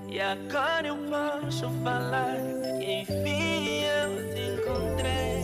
E 0.07 0.21
agora 0.21 0.87
eu 0.87 0.95
posso 1.09 1.69
falar 1.83 2.37
que 2.79 2.93
enfim 3.01 3.81
eu 3.81 4.33
te 4.33 4.39
encontrei. 4.53 5.34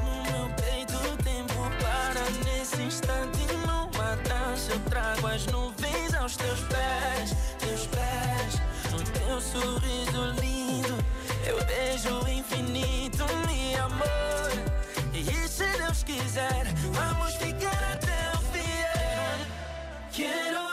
No 0.00 0.22
meu 0.32 0.48
peito, 0.56 0.98
tempo 1.22 1.54
para 1.82 2.24
nesse 2.44 2.82
instante. 2.82 3.44
Numa 3.66 4.16
dança, 4.16 4.72
eu 4.72 4.80
trago 4.90 5.26
as 5.26 5.46
nuvens 5.46 6.14
aos 6.14 6.36
teus 6.36 6.60
pés, 6.60 7.36
teus 7.58 7.86
pés. 7.88 8.60
No 8.90 9.02
teu 9.02 9.40
sorriso 9.40 10.40
lindo, 10.40 10.96
eu 11.46 11.58
vejo 11.66 12.24
o 12.24 12.28
infinito, 12.28 13.24
meu 13.46 13.84
amor. 13.84 14.50
E 15.12 15.24
se 15.48 15.66
Deus 15.78 16.02
quiser, 16.02 16.66
vamos 16.92 17.34
ficar 17.34 17.92
até 17.92 18.30
o 18.34 18.40
fim. 18.52 18.64
Quero 20.12 20.63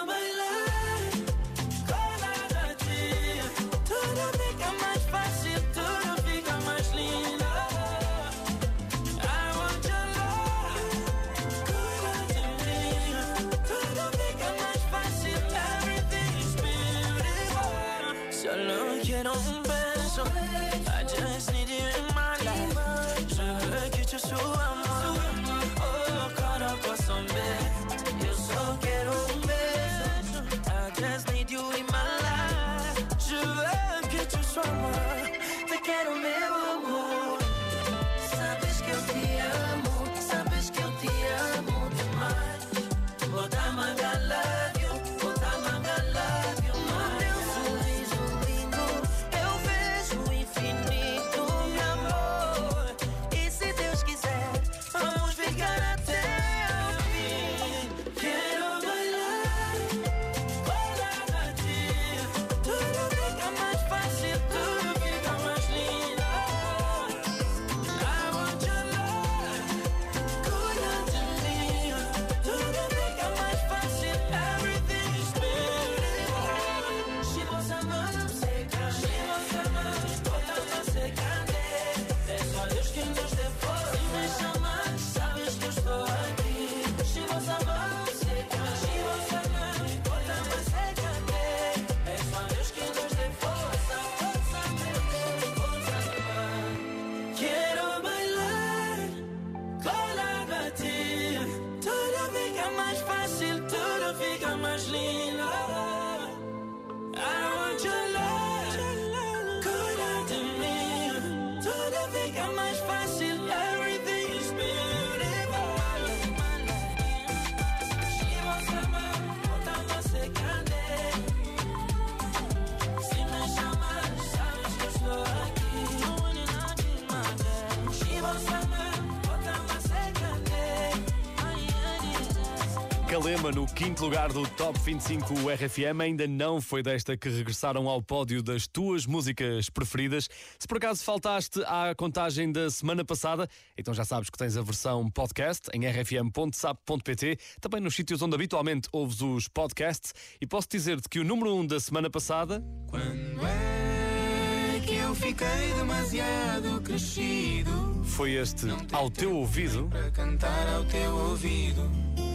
Calema 133.22 133.52
no 133.52 133.68
quinto 133.68 134.04
lugar 134.04 134.34
do 134.34 134.48
Top 134.50 134.80
25 134.80 135.32
RFM. 135.52 136.02
Ainda 136.02 136.28
não 136.28 136.60
foi 136.60 136.82
desta 136.82 137.16
que 137.16 137.30
regressaram 137.30 137.88
ao 137.88 138.02
pódio 138.02 138.42
das 138.42 138.66
tuas 138.66 139.06
músicas 139.06 139.70
preferidas. 139.70 140.28
Se 140.58 140.68
por 140.68 140.78
acaso 140.78 141.04
faltaste 141.04 141.62
à 141.68 141.94
contagem 141.96 142.52
da 142.52 142.68
semana 142.72 143.06
passada, 143.06 143.48
então 143.78 143.94
já 143.94 144.04
sabes 144.04 144.28
que 144.32 144.38
tens 144.40 144.58
a 144.58 144.64
versão 144.64 145.08
podcast 145.12 145.70
em 145.72 145.86
rfm.sap.pt, 145.86 147.38
também 147.60 147.80
nos 147.80 147.96
sítios 147.96 148.24
onde 148.24 148.34
habitualmente 148.34 148.90
ouves 148.92 149.22
os 149.22 149.48
podcasts. 149.48 150.16
E 150.42 150.48
posso 150.48 150.68
dizer-te 150.72 151.08
que 151.08 151.20
o 151.20 151.24
número 151.24 151.54
1 151.54 151.60
um 151.60 151.68
da 151.68 151.80
semana 151.80 152.10
passada 152.10 152.64
Quando 152.88 153.46
é 153.46 154.82
que 154.84 154.96
eu 154.96 155.14
fiquei 155.14 155.74
demasiado 155.78 156.82
crescido 156.82 158.04
foi 158.04 158.32
este 158.32 158.66
Ao 158.92 159.12
Teu 159.12 159.36
Ouvido. 159.36 159.90
para 159.90 160.10
cantar 160.10 160.74
ao 160.74 160.84
teu 160.86 161.16
ouvido? 161.16 162.31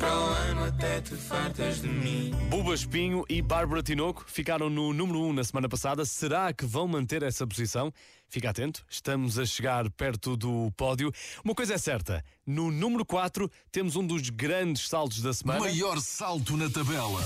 Para 0.00 0.18
o 0.18 0.24
ano 0.24 0.64
até 0.64 0.98
te 1.02 1.14
fartas 1.14 1.82
de 1.82 1.88
mim. 1.88 2.30
Buba 2.48 2.74
Espinho 2.74 3.22
e 3.28 3.42
Bárbara 3.42 3.82
Tinoco 3.82 4.24
ficaram 4.26 4.70
no 4.70 4.94
número 4.94 5.20
1 5.20 5.26
um 5.26 5.32
na 5.34 5.44
semana 5.44 5.68
passada. 5.68 6.06
Será 6.06 6.54
que 6.54 6.64
vão 6.64 6.88
manter 6.88 7.22
essa 7.22 7.46
posição? 7.46 7.92
Fica 8.26 8.48
atento, 8.48 8.82
estamos 8.88 9.38
a 9.38 9.44
chegar 9.44 9.90
perto 9.90 10.38
do 10.38 10.72
pódio. 10.74 11.12
Uma 11.44 11.54
coisa 11.54 11.74
é 11.74 11.78
certa: 11.78 12.24
no 12.46 12.70
número 12.70 13.04
4 13.04 13.50
temos 13.70 13.94
um 13.94 14.06
dos 14.06 14.30
grandes 14.30 14.88
saltos 14.88 15.20
da 15.20 15.34
semana. 15.34 15.60
Maior 15.60 16.00
salto 16.00 16.56
na 16.56 16.70
tabela. 16.70 17.20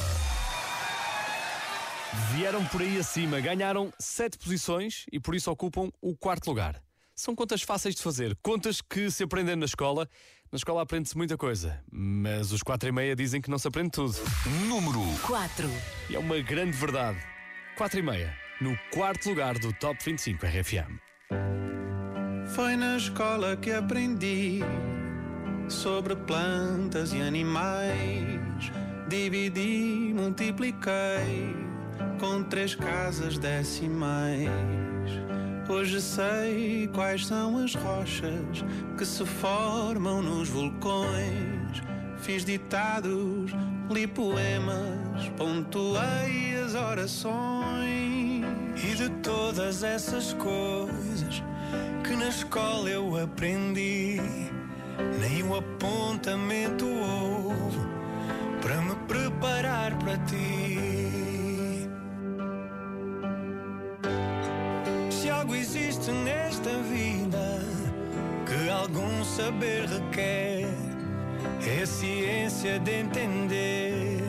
Vieram 2.34 2.64
por 2.66 2.82
aí 2.82 2.98
acima, 2.98 3.38
ganharam 3.38 3.92
7 4.00 4.36
posições 4.36 5.06
e 5.12 5.20
por 5.20 5.36
isso 5.36 5.48
ocupam 5.48 5.92
o 6.02 6.16
quarto 6.16 6.48
lugar. 6.48 6.82
São 7.14 7.36
contas 7.36 7.62
fáceis 7.62 7.94
de 7.94 8.02
fazer, 8.02 8.36
contas 8.42 8.80
que 8.80 9.08
se 9.12 9.22
aprendem 9.22 9.54
na 9.54 9.66
escola. 9.66 10.08
Na 10.55 10.57
escola 10.57 10.82
aprende-se 10.82 11.16
muita 11.16 11.36
coisa, 11.36 11.80
mas 11.90 12.52
os 12.52 12.62
4 12.62 12.88
e 12.88 12.92
meia 12.92 13.16
dizem 13.16 13.40
que 13.40 13.50
não 13.50 13.59
se 13.59 13.66
aprende 13.66 13.90
tudo. 13.90 14.14
Número 14.68 15.00
4. 15.26 15.68
E 16.09 16.14
é 16.14 16.18
uma 16.20 16.38
grande 16.38 16.76
verdade. 16.76 17.18
4 17.76 17.98
e 17.98 18.02
meia, 18.05 18.32
no 18.61 18.78
quarto 18.92 19.30
lugar 19.30 19.59
do 19.59 19.72
Top 19.72 19.98
25 20.05 20.46
RFM. 20.46 20.96
Foi 22.55 22.76
na 22.76 22.96
escola 22.96 23.57
que 23.57 23.72
aprendi 23.72 24.61
sobre 25.68 26.14
plantas 26.14 27.12
e 27.12 27.20
animais. 27.20 28.70
Dividi, 29.09 30.14
multipliquei 30.14 31.52
com 32.20 32.44
três 32.44 32.76
casas 32.76 33.38
decimais. 33.38 34.48
Hoje 35.66 36.00
sei 36.02 36.88
quais 36.92 37.26
são 37.26 37.56
as 37.64 37.74
rochas 37.74 38.64
que 38.98 39.04
se 39.04 39.24
formam 39.24 40.20
nos 40.20 40.48
vulcões. 40.50 41.82
Fiz 42.18 42.44
ditados, 42.44 43.50
li 43.90 44.06
poemas, 44.06 45.28
pontuei 45.38 46.54
as 46.62 46.74
orações. 46.74 48.44
E 48.76 48.94
de 48.94 49.08
todas 49.22 49.82
essas 49.82 50.34
coisas 50.34 51.42
que 52.02 52.14
na 52.14 52.28
escola 52.28 52.90
eu 52.90 53.16
aprendi, 53.16 54.20
nem 55.18 55.42
um 55.42 55.56
apontamento 55.56 56.84
houve 56.84 57.78
para 58.60 58.82
me 58.82 58.94
preparar 59.06 59.96
para 59.98 60.18
ti. 60.18 61.03
Existe 65.76 66.12
nesta 66.12 66.70
vida 66.88 67.60
que 68.46 68.70
algum 68.70 69.24
saber 69.24 69.86
requer, 69.88 70.68
é 71.66 71.82
a 71.82 71.86
ciência 71.86 72.78
de 72.78 72.92
entender 73.00 74.22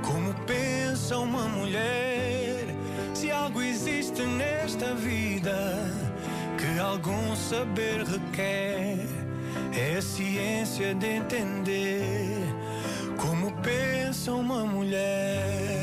como 0.00 0.32
pensa 0.46 1.18
uma 1.18 1.48
mulher. 1.48 2.66
Se 3.14 3.32
algo 3.32 3.60
existe 3.60 4.22
nesta 4.22 4.94
vida 4.94 5.90
que 6.56 6.78
algum 6.78 7.34
saber 7.34 8.04
requer, 8.04 9.08
é 9.76 9.96
a 9.96 10.02
ciência 10.02 10.94
de 10.94 11.06
entender 11.06 12.28
como 13.16 13.50
pensa 13.60 14.32
uma 14.32 14.64
mulher. 14.64 15.79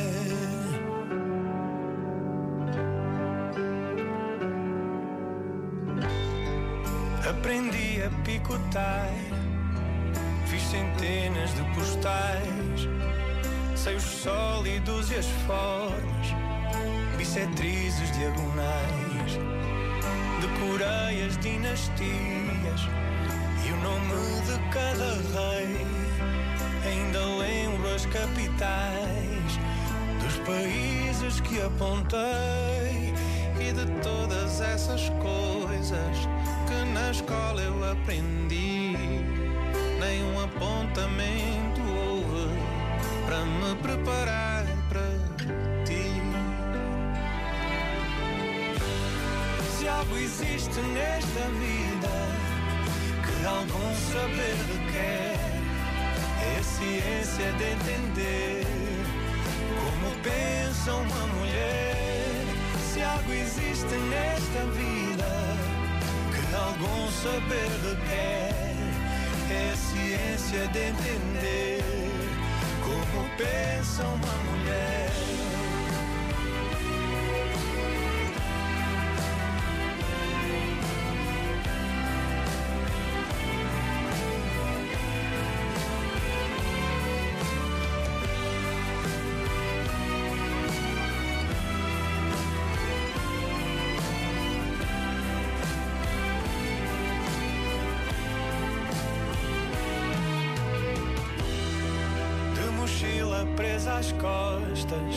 Aprendi 7.38 8.02
a 8.02 8.10
picotar, 8.24 9.12
fiz 10.48 10.62
centenas 10.64 11.54
de 11.54 11.62
postais, 11.76 12.90
sei 13.76 13.96
os 13.96 14.04
sólidos 14.04 15.12
e 15.12 15.16
as 15.16 15.28
formas, 15.46 16.28
bissetrizes 17.16 18.12
diagonais, 18.18 19.40
decorei 20.42 21.28
as 21.28 21.38
dinastias. 21.38 22.82
E 23.66 23.72
o 23.72 23.78
nome 23.78 24.42
de 24.42 24.70
cada 24.72 25.14
rei. 25.38 25.86
Ainda 26.86 27.20
lembro 27.38 27.94
as 27.94 28.06
capitais. 28.08 29.60
Dos 30.22 30.38
países 30.40 31.40
que 31.42 31.62
apontei. 31.62 33.14
E 33.60 33.74
de 33.74 33.86
todas 34.02 34.62
essas 34.62 35.10
coisas 35.10 36.28
na 36.86 37.12
escola 37.12 37.62
eu 37.62 37.92
aprendi. 37.92 38.96
Nenhum 40.00 40.44
apontamento 40.44 41.82
houve 41.82 42.50
para 43.26 43.46
me 43.46 43.76
preparar 43.82 44.66
para 44.90 45.08
ti. 45.86 46.22
Se 49.78 49.88
algo 49.88 50.18
existe 50.18 50.80
nesta 50.94 51.44
vida 51.60 52.14
que 53.26 53.46
algum 53.46 53.96
saber 54.12 54.56
requer, 54.72 55.38
é 56.56 56.64
ciência 56.64 57.52
de 57.54 57.64
entender 57.64 58.66
como 59.76 60.16
pensa 60.22 60.94
uma 60.94 61.28
mulher. 61.36 62.46
Se 62.94 63.02
algo 63.02 63.32
existe 63.34 63.96
nesta 64.10 64.66
vida 64.78 65.17
algum 66.80 67.12
saber 67.12 67.70
requer, 67.84 68.54
é 69.50 69.72
a 69.72 69.78
ciência 69.78 70.68
de 70.68 70.80
entender 70.80 71.84
como 72.84 73.28
pensa 73.38 74.04
uma 74.04 74.34
mulher. 74.52 75.37
Às 103.98 104.12
costas, 104.14 105.16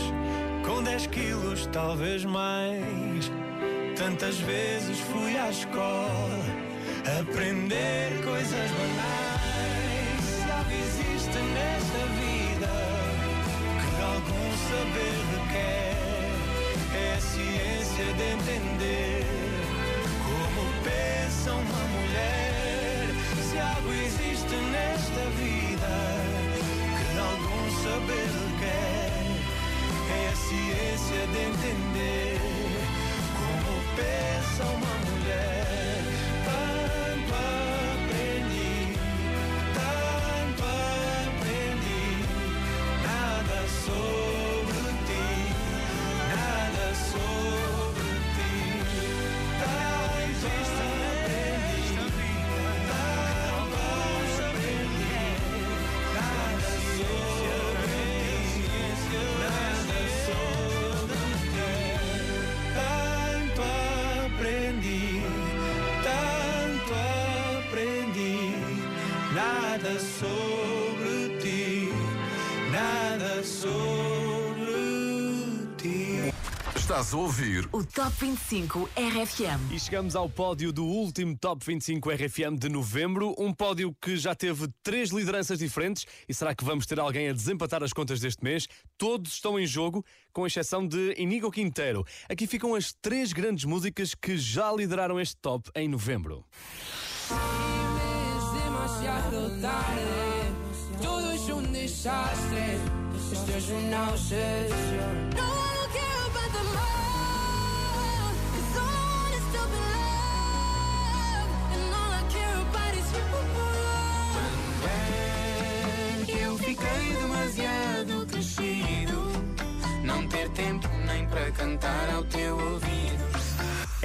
com 0.65 0.83
10 0.83 1.07
quilos, 1.09 1.67
talvez 1.67 2.25
mais. 2.25 3.31
Tantas 3.97 4.39
vezes 4.39 4.99
fui 5.01 5.37
à 5.37 5.51
escola 5.51 6.39
aprender 7.21 8.23
coisas 8.25 8.71
banais. 8.71 10.25
Se 10.25 10.51
algo 10.51 10.73
existe 10.73 11.39
nesta 11.55 12.03
vida 12.21 12.73
que 13.81 14.03
algum 14.03 14.51
saber 14.71 15.17
requer, 15.35 15.97
é 16.95 17.15
a 17.17 17.21
ciência 17.21 18.07
de 18.15 18.25
entender 18.33 19.27
como 20.25 20.63
pensa 20.85 21.53
uma 21.53 21.85
mulher. 21.95 23.09
Se 23.51 23.59
algo 23.59 23.93
existe 23.93 24.57
nesta 24.73 25.25
vida 25.37 25.93
que 26.97 27.19
algum 27.19 27.71
saber 27.83 28.25
requer, 28.25 28.40
ciência 30.51 31.27
de 31.29 31.39
entender 31.39 32.41
como 33.39 33.81
pensa 33.95 34.65
uma 34.65 34.95
mulher. 35.11 35.71
Sobre 70.21 71.39
ti, 71.41 71.89
nada 72.71 73.43
sobre 73.43 74.67
ti. 75.79 76.35
Estás 76.77 77.15
a 77.15 77.17
ouvir 77.17 77.67
O 77.73 77.83
Top 77.83 78.13
25 78.21 78.91
RFM. 78.95 79.73
E 79.73 79.81
chegamos 79.81 80.15
ao 80.15 80.29
pódio 80.29 80.73
do 80.73 80.85
último 80.85 81.39
Top 81.39 81.65
25 81.65 82.11
RFM 82.11 82.59
de 82.59 82.69
novembro, 82.69 83.35
um 83.39 83.55
pódio 83.55 83.97
que 83.99 84.19
já 84.19 84.35
teve 84.35 84.69
três 84.83 85.09
lideranças 85.09 85.59
diferentes. 85.59 86.05
E 86.29 86.35
será 86.35 86.55
que 86.55 86.65
vamos 86.65 86.85
ter 86.85 87.01
alguém 87.01 87.31
a 87.31 87.33
desempatar 87.33 87.83
as 87.83 87.95
contas 87.95 88.21
deste 88.21 88.45
mês? 88.45 88.69
Todos 88.99 89.33
estão 89.33 89.59
em 89.59 89.67
jogo, 89.67 90.05
com 90.35 90.47
exceção 90.47 90.87
de 90.87 91.15
Inigo 91.17 91.51
Quintero. 91.51 92.05
Aqui 92.29 92.47
ficam 92.47 92.75
as 92.75 92.93
três 92.93 93.33
grandes 93.33 93.65
músicas 93.65 94.15
que 94.15 94.37
já 94.37 94.71
lideraram 94.71 95.19
este 95.19 95.37
top 95.39 95.71
em 95.75 95.89
novembro. 95.89 96.45
Tarde, 99.61 101.03
todo 101.03 101.33
es 101.33 101.51
un 101.51 101.73
desastre. 101.73 102.79
Esto 103.31 103.53
es 103.57 103.69
una 103.69 104.09
obsesión. 104.09 105.30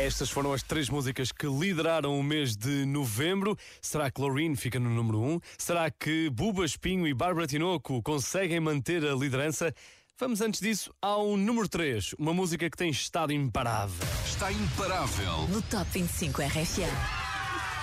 Estas 0.05 0.29
foram 0.29 0.53
as 0.53 0.61
três 0.61 0.87
músicas 0.87 1.31
que 1.31 1.47
lideraram 1.47 2.19
o 2.19 2.21
mês 2.21 2.55
de 2.55 2.85
novembro. 2.85 3.57
Será 3.81 4.11
que 4.11 4.21
Loreen 4.21 4.55
fica 4.55 4.79
no 4.79 4.87
número 4.87 5.19
1? 5.19 5.33
Um? 5.33 5.39
Será 5.57 5.89
que 5.89 6.29
Buba 6.29 6.63
Espinho 6.63 7.07
e 7.07 7.13
Bárbara 7.13 7.47
Tinoco 7.47 8.03
conseguem 8.03 8.59
manter 8.59 9.03
a 9.03 9.15
liderança? 9.15 9.73
Vamos 10.19 10.41
antes 10.41 10.61
disso 10.61 10.93
ao 11.01 11.35
número 11.35 11.67
3, 11.67 12.13
uma 12.19 12.35
música 12.35 12.69
que 12.69 12.77
tem 12.77 12.91
estado 12.91 13.33
imparável. 13.33 14.07
Está 14.27 14.51
imparável. 14.51 15.47
No 15.47 15.59
Top 15.63 15.89
25 15.91 16.39
RFM. 16.39 17.25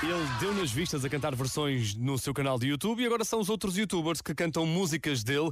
Ele 0.05 0.29
deu 0.41 0.53
nas 0.53 0.73
vistas 0.73 1.05
a 1.05 1.09
cantar 1.09 1.33
versões 1.37 1.95
no 1.95 2.19
seu 2.19 2.35
canal 2.35 2.59
de 2.59 2.67
YouTube 2.67 3.03
e 3.03 3.07
agora 3.07 3.25
são 3.25 3.39
os 3.39 3.49
outros 3.49 3.77
youtubers 3.77 4.21
que 4.21 4.35
cantam 4.35 4.67
músicas 4.67 5.23
dele. 5.23 5.51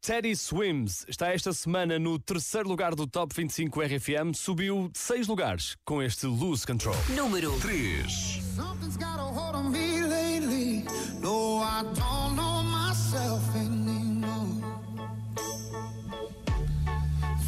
Teddy 0.00 0.36
Swims 0.36 1.04
está 1.08 1.34
esta 1.34 1.52
semana 1.52 1.98
no 1.98 2.16
terceiro 2.18 2.68
lugar 2.68 2.94
do 2.94 3.08
Top 3.08 3.34
25 3.34 3.82
RFM, 3.82 4.32
subiu 4.34 4.88
seis 4.94 5.26
lugares 5.26 5.76
com 5.84 6.00
este 6.00 6.26
Lose 6.28 6.64
Control. 6.64 6.94
Número 7.16 7.50
3. 7.58 8.40
Something's 8.54 8.96
got 8.96 9.18
a 9.18 9.22
hold 9.24 9.56
on 9.56 9.72
me 9.72 10.02
lately. 10.02 10.84
No, 11.20 11.58
I 11.60 11.82
don't 11.82 12.36
know 12.36 12.62
myself 12.62 13.42
anymore. 13.56 14.62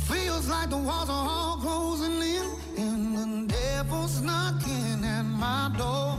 Feels 0.09 0.49
like 0.49 0.69
the 0.69 0.79
walls 0.79 1.09
are 1.09 1.29
all 1.29 1.59
closing 1.59 2.21
in, 2.21 2.45
and 2.77 3.47
the 3.49 3.55
devil's 3.55 4.21
knocking 4.21 5.05
at 5.05 5.23
my 5.23 5.71
door. 5.79 6.19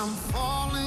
I'm 0.00 0.10
falling 0.30 0.77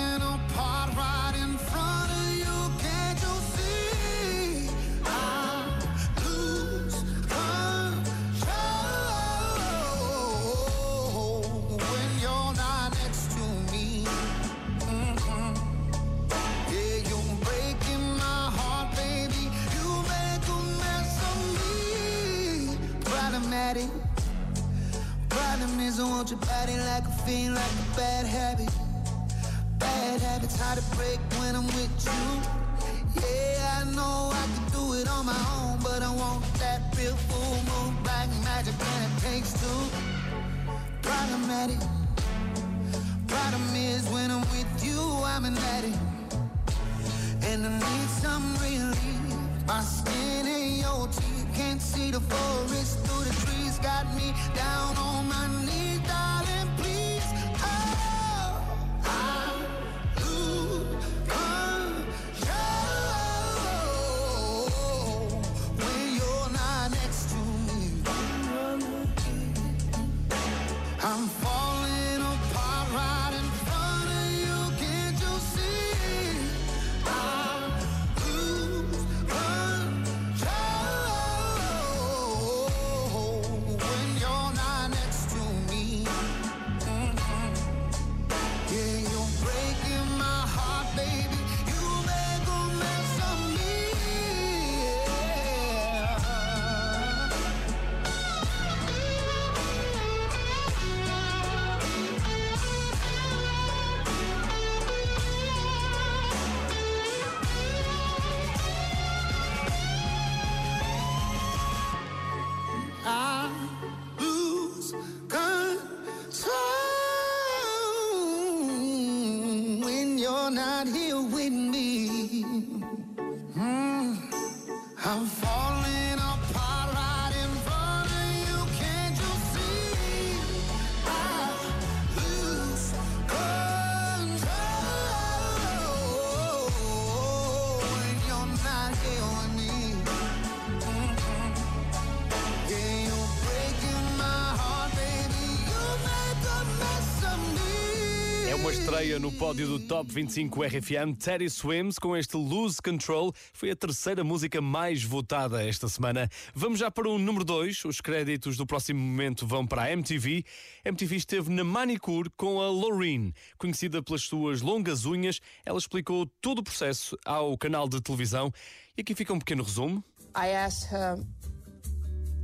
pódio 149.41 149.65
do 149.65 149.79
Top 149.79 150.07
25 150.13 150.63
RFM, 150.63 151.17
Teddy 151.17 151.49
Swims 151.49 151.97
com 151.97 152.15
este 152.15 152.37
Lose 152.37 152.79
Control. 152.79 153.33
Foi 153.51 153.71
a 153.71 153.75
terceira 153.75 154.23
música 154.23 154.61
mais 154.61 155.03
votada 155.03 155.67
esta 155.67 155.89
semana. 155.89 156.29
Vamos 156.53 156.77
já 156.77 156.91
para 156.91 157.09
o 157.09 157.17
número 157.17 157.43
2. 157.43 157.85
Os 157.85 157.99
créditos 157.99 158.55
do 158.55 158.67
próximo 158.67 158.99
momento 158.99 159.47
vão 159.47 159.65
para 159.65 159.81
a 159.81 159.91
MTV. 159.91 160.45
A 160.85 160.89
MTV 160.89 161.15
esteve 161.15 161.49
na 161.49 161.63
manicure 161.63 162.29
com 162.37 162.61
a 162.61 162.69
Loreen. 162.69 163.33
Conhecida 163.57 164.03
pelas 164.03 164.21
suas 164.21 164.61
longas 164.61 165.05
unhas, 165.07 165.39
ela 165.65 165.79
explicou 165.79 166.27
todo 166.39 166.59
o 166.59 166.63
processo 166.63 167.17
ao 167.25 167.57
canal 167.57 167.89
de 167.89 167.99
televisão. 167.99 168.53
E 168.95 169.01
aqui 169.01 169.15
fica 169.15 169.33
um 169.33 169.39
pequeno 169.39 169.63
resumo. 169.63 170.03
I 170.35 170.49
asked 170.49 170.87
her, 170.93 171.17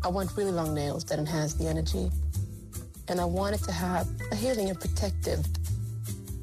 I 0.04 0.08
want 0.08 0.36
really 0.36 0.52
long 0.52 0.74
nails 0.74 1.04
that 1.04 1.22
enhance 1.22 1.56
the 1.60 1.70
energy. 1.70 2.10
And 3.08 3.22
I 3.22 3.26
wanted 3.26 3.64
to 3.66 3.72
have 3.72 4.10
a 4.32 4.36
healing 4.36 4.72
and 4.72 4.80
protective 4.80 5.44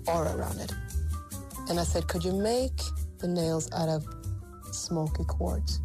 aura 0.06 0.34
around 0.36 0.60
it. 0.60 0.72
And 1.68 1.80
I 1.80 1.84
said, 1.84 2.08
could 2.08 2.24
you 2.24 2.32
make 2.32 2.80
the 3.18 3.28
nails 3.28 3.70
out 3.72 3.88
of 3.88 4.04
smoky 4.72 5.24
quartz 5.24 5.80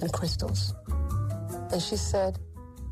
and 0.00 0.12
crystals? 0.12 0.74
And 1.72 1.80
she 1.80 1.96
said, 1.96 2.38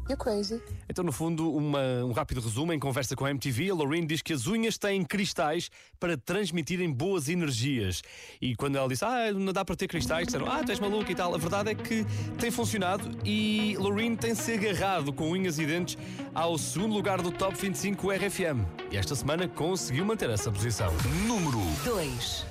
you're 0.09 0.17
crazy. 0.17 0.61
Então, 0.89 1.05
no 1.05 1.13
fundo, 1.13 1.53
uma- 1.53 2.05
um 2.05 2.13
rápido 2.13 2.41
resumo 2.41 2.73
em 2.73 2.79
conversa 2.79 3.15
com 3.17 3.25
a 3.25 3.31
MTV. 3.31 3.71
A 3.71 3.75
Lorraine 3.75 4.07
diz 4.07 4.21
que 4.23 4.33
as 4.33 4.47
unhas 4.47 4.77
têm 4.79 5.05
cristais 5.05 5.71
para 5.99 6.17
transmitirem 6.17 6.93
boas 6.93 7.29
energias. 7.29 8.03
E 8.41 8.55
quando 8.57 8.77
ela 8.77 8.89
disse, 8.89 9.05
ah, 9.05 9.33
não 9.33 9.53
dá 9.53 9.65
para 9.65 9.77
ter 9.77 9.89
cristais, 9.89 10.27
disseram, 10.27 10.47
ah, 10.51 10.63
tu 10.63 10.71
és 10.71 10.81
maluco 10.81 11.11
e 11.11 11.15
tal. 11.15 11.35
A 11.35 11.39
verdade 11.39 11.71
é 11.71 11.75
que 11.75 12.05
tem 12.39 12.51
funcionado 12.51 13.11
e 13.25 13.77
Lorraine 13.79 14.17
tem-se 14.17 14.53
agarrado 14.53 15.13
com 15.13 15.31
unhas 15.31 15.59
e 15.59 15.67
dentes 15.67 15.97
ao 16.35 16.57
segundo 16.59 16.95
lugar 16.95 17.21
do 17.23 17.31
Top 17.31 17.57
25 17.57 18.11
RFM. 18.11 18.65
E 18.91 18.97
esta 18.97 19.15
semana 19.15 19.49
conseguiu 19.49 20.05
manter 20.05 20.29
essa 20.31 20.51
posição. 20.51 20.93
Número 21.27 21.59
2. 21.85 22.47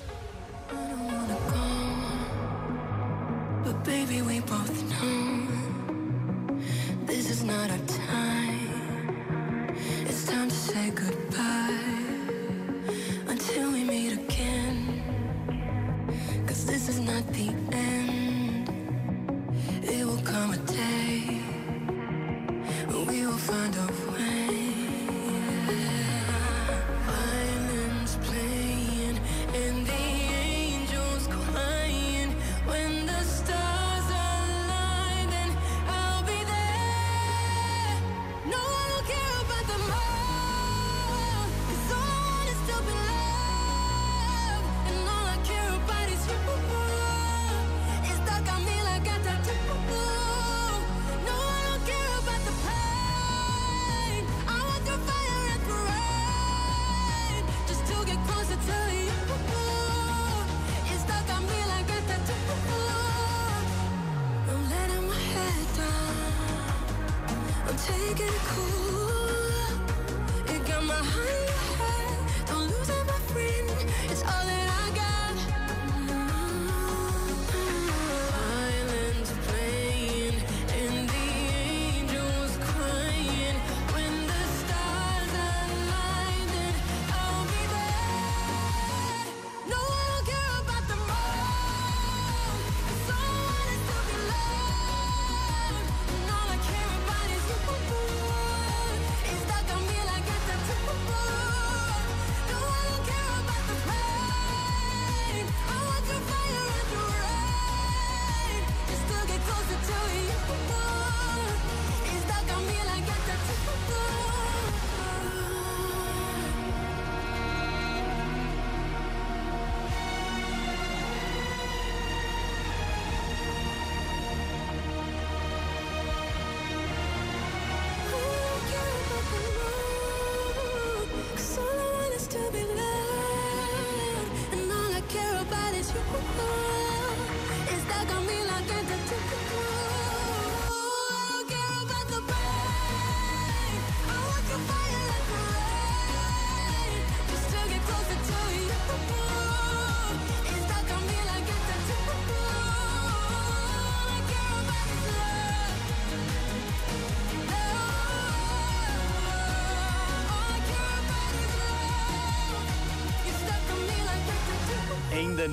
But 3.64 3.76
baby, 3.84 4.20
we 4.20 4.40
both 4.40 4.83
not 7.46 7.70
our 7.70 7.78
time. 7.86 8.70
It's 10.06 10.26
time 10.26 10.48
to 10.48 10.54
say 10.54 10.90
goodbye 10.90 12.03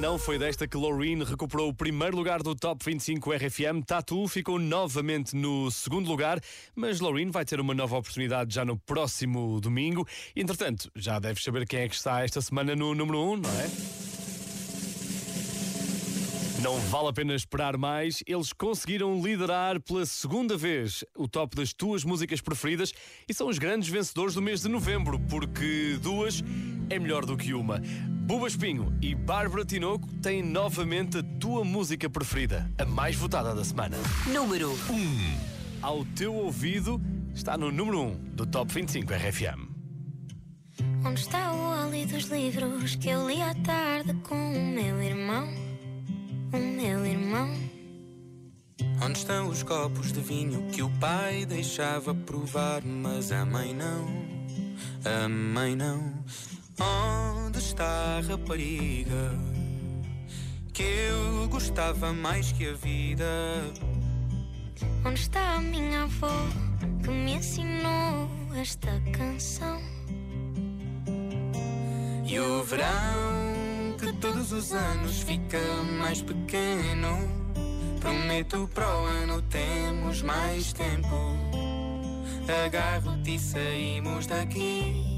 não 0.02 0.18
foi 0.18 0.40
desta 0.40 0.68
que 0.68 0.76
Loreen 0.76 1.24
recuperou 1.24 1.70
o 1.70 1.74
primeiro 1.76 2.18
lugar 2.18 2.42
do 2.42 2.56
Top 2.56 2.84
25 2.84 3.34
RFM. 3.34 3.86
Tatu 3.86 4.28
ficou 4.28 4.58
novamente 4.58 5.36
no 5.36 5.70
segundo 5.70 6.10
lugar, 6.10 6.42
mas 6.76 7.00
Loreen 7.00 7.30
vai 7.30 7.46
ter 7.46 7.60
uma 7.60 7.76
nova 7.76 7.98
oportunidade 7.98 8.52
já 8.52 8.66
no 8.66 8.80
próximo 8.80 9.62
domingo. 9.62 10.08
Entretanto, 10.36 10.92
já 10.96 11.20
deves 11.20 11.44
saber 11.44 11.68
quem 11.68 11.82
é 11.82 11.88
que 11.88 11.94
está 11.94 12.24
esta 12.24 12.42
semana 12.42 12.76
no 12.76 12.96
número 12.96 13.20
1, 13.20 13.38
não 13.38 13.50
é? 13.52 13.70
Não 16.64 16.80
vale 16.90 17.10
a 17.10 17.14
pena 17.14 17.36
esperar 17.36 17.78
mais. 17.78 18.24
Eles 18.26 18.52
conseguiram 18.52 19.22
liderar 19.22 19.80
pela 19.80 20.04
segunda 20.08 20.58
vez 20.58 21.06
o 21.16 21.28
top 21.28 21.56
das 21.56 21.74
tuas 21.74 22.04
músicas 22.04 22.42
preferidas 22.42 22.92
e 23.30 23.36
são 23.36 23.48
os 23.48 23.60
grandes 23.60 23.88
vencedores 23.88 24.34
do 24.34 24.42
mês 24.42 24.64
de 24.64 24.68
novembro, 24.68 25.20
porque 25.30 26.00
duas 26.02 26.44
é 26.90 26.98
melhor 26.98 27.24
do 27.24 27.38
que 27.38 27.54
uma. 27.54 27.80
Buba 28.32 28.48
Espinho 28.48 28.98
e 29.02 29.14
Bárbara 29.14 29.66
Tinoco 29.66 30.08
têm 30.22 30.42
novamente 30.42 31.18
a 31.18 31.24
tua 31.38 31.66
música 31.66 32.10
preferida, 32.10 32.66
a 32.78 32.86
mais 32.86 33.14
votada 33.14 33.54
da 33.54 33.62
semana. 33.62 33.98
Número 34.26 34.72
1. 34.72 34.78
Ao 35.82 36.06
teu 36.06 36.34
ouvido 36.34 37.02
está 37.36 37.58
no 37.58 37.74
número 37.74 38.00
1 38.00 38.16
do 38.34 38.46
Top 38.46 38.74
25 38.74 39.12
RFM. 39.14 39.68
Onde 41.06 41.20
está 41.20 41.52
o 41.52 41.58
óleo 41.58 42.08
dos 42.08 42.24
livros 42.30 42.96
que 42.96 43.10
eu 43.10 43.28
li 43.28 43.42
à 43.42 43.54
tarde 43.54 44.14
com 44.24 44.36
o 44.36 44.66
meu 44.66 45.04
irmão? 45.04 45.50
O 46.54 46.58
meu 46.58 47.06
irmão. 47.06 47.54
Onde 49.04 49.18
estão 49.18 49.50
os 49.50 49.62
copos 49.62 50.14
de 50.14 50.22
vinho 50.22 50.70
que 50.72 50.82
o 50.82 50.90
pai 51.02 51.46
deixava 51.46 52.16
provar, 52.16 52.82
mas 52.82 53.30
a 53.30 53.46
mãe 53.46 53.74
não, 53.74 54.08
a 55.04 55.28
mãe 55.28 55.76
não. 55.76 56.14
Onde 56.82 57.60
está 57.60 58.18
a 58.18 58.22
rapariga 58.22 59.38
que 60.74 60.84
eu 60.84 61.48
gostava 61.48 62.12
mais 62.12 62.52
que 62.52 62.70
a 62.70 62.74
vida? 62.74 63.26
Onde 65.06 65.20
está 65.20 65.56
a 65.56 65.62
minha 65.62 66.04
avó 66.04 66.48
que 67.04 67.10
me 67.10 67.34
ensinou 67.34 68.30
esta 68.60 69.00
canção? 69.12 69.80
E 72.26 72.40
o 72.40 72.64
verão 72.64 73.98
que 74.00 74.12
todos 74.14 74.52
os 74.52 74.74
anos 74.74 75.22
fica 75.22 75.60
mais 76.00 76.22
pequeno. 76.22 77.18
Prometo 78.00 78.68
para 78.74 78.88
o 78.88 79.06
ano 79.06 79.42
temos 79.44 80.24
mais 80.24 80.74
tempo. 80.74 81.38
Agarro-te 82.66 83.36
e 83.36 83.40
saímos 83.40 84.26
daqui. 84.26 85.11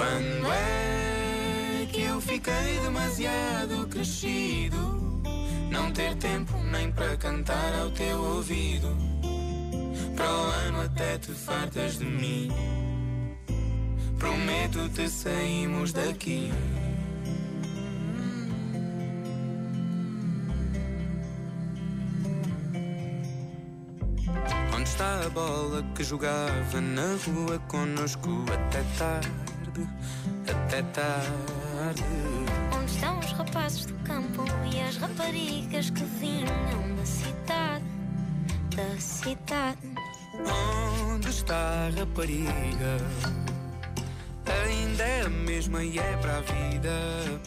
Quando 0.00 0.50
é 0.50 1.86
que 1.92 2.00
eu 2.00 2.18
fiquei 2.22 2.80
demasiado 2.82 3.86
crescido? 3.86 5.20
Não 5.70 5.92
ter 5.92 6.16
tempo 6.16 6.56
nem 6.72 6.90
para 6.90 7.18
cantar 7.18 7.74
ao 7.78 7.90
teu 7.90 8.18
ouvido. 8.18 8.96
Para 10.16 10.32
o 10.32 10.44
ano 10.68 10.80
até 10.80 11.18
te 11.18 11.32
fartas 11.32 11.98
de 11.98 12.06
mim. 12.06 12.50
Prometo-te 14.18 15.06
saímos 15.06 15.92
daqui. 15.92 16.50
Onde 24.74 24.88
está 24.88 25.26
a 25.26 25.28
bola 25.28 25.84
que 25.94 26.02
jogava 26.02 26.80
na 26.80 27.18
rua 27.26 27.58
conosco 27.68 28.46
até 28.50 28.82
tarde? 28.96 29.49
Até 30.48 30.82
tarde. 30.82 32.02
Onde 32.76 32.90
estão 32.90 33.18
os 33.20 33.32
rapazes 33.32 33.86
do 33.86 33.94
campo 34.04 34.44
e 34.72 34.80
as 34.80 34.96
raparigas 34.96 35.90
que 35.90 36.02
vinham 36.02 36.96
da 36.96 37.04
cidade? 37.04 37.84
Da 38.74 39.00
cidade. 39.00 39.94
Onde 41.06 41.28
está 41.28 41.86
a 41.86 41.90
rapariga? 41.98 42.96
Ainda 44.64 45.02
é 45.04 45.22
a 45.22 45.28
mesma 45.28 45.84
e 45.84 45.98
é 45.98 46.16
para 46.16 46.38
a 46.38 46.40
vida. 46.40 47.40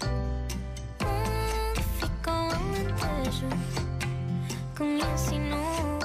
Onde 1.01 1.83
fica 1.99 2.31
o 2.31 2.51
alentejo 2.51 3.49
que 4.75 4.83
me 4.83 5.01
ensinou 5.13 5.99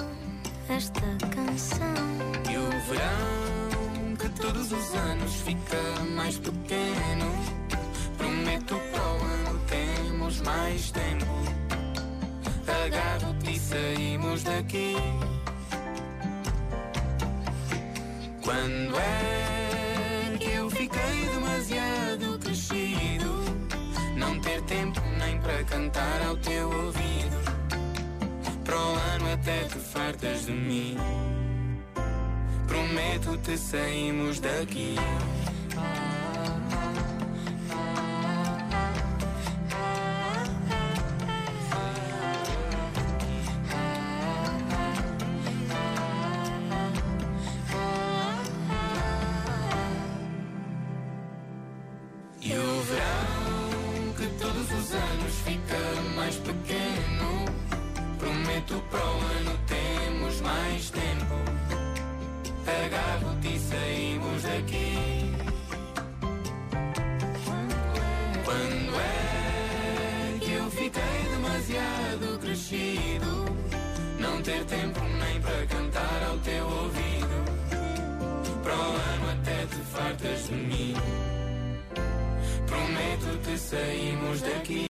esta 0.69 1.01
canção? 1.35 1.95
E 2.51 2.57
o 2.57 2.71
verão 2.89 3.68
todos 4.39 4.73
os 4.73 4.95
anos 4.95 5.35
fica 5.43 6.05
mais 6.15 6.39
pequeno. 6.39 7.27
Prometo 8.17 8.81
para 8.93 9.03
o 9.03 9.23
ano 9.23 9.61
temos 9.67 10.41
mais 10.43 10.91
tempo. 10.91 11.27
Agarro-te 12.85 13.51
e 13.51 13.59
saímos 13.59 14.43
daqui. 14.45 14.97
Quando 18.43 18.99
é 18.99 20.37
que 20.39 20.51
eu 20.53 20.71
fiquei 20.71 21.29
demasiado 21.33 22.39
crescido? 22.39 23.45
Não 24.17 24.39
ter 24.41 24.63
tempo 24.63 25.01
nem 25.19 25.39
para 25.41 25.65
cantar 25.65 26.23
ao 26.27 26.37
teu 26.37 26.71
ouvido. 26.71 27.39
Para 28.65 28.77
o 28.77 28.95
ano 29.15 29.33
até 29.33 29.65
te 29.65 29.79
fartas 29.79 30.47
de 30.47 30.53
mim. 30.53 30.97
Prometo-te 32.79 33.57
saímos 33.59 34.39
daqui. 34.39 34.95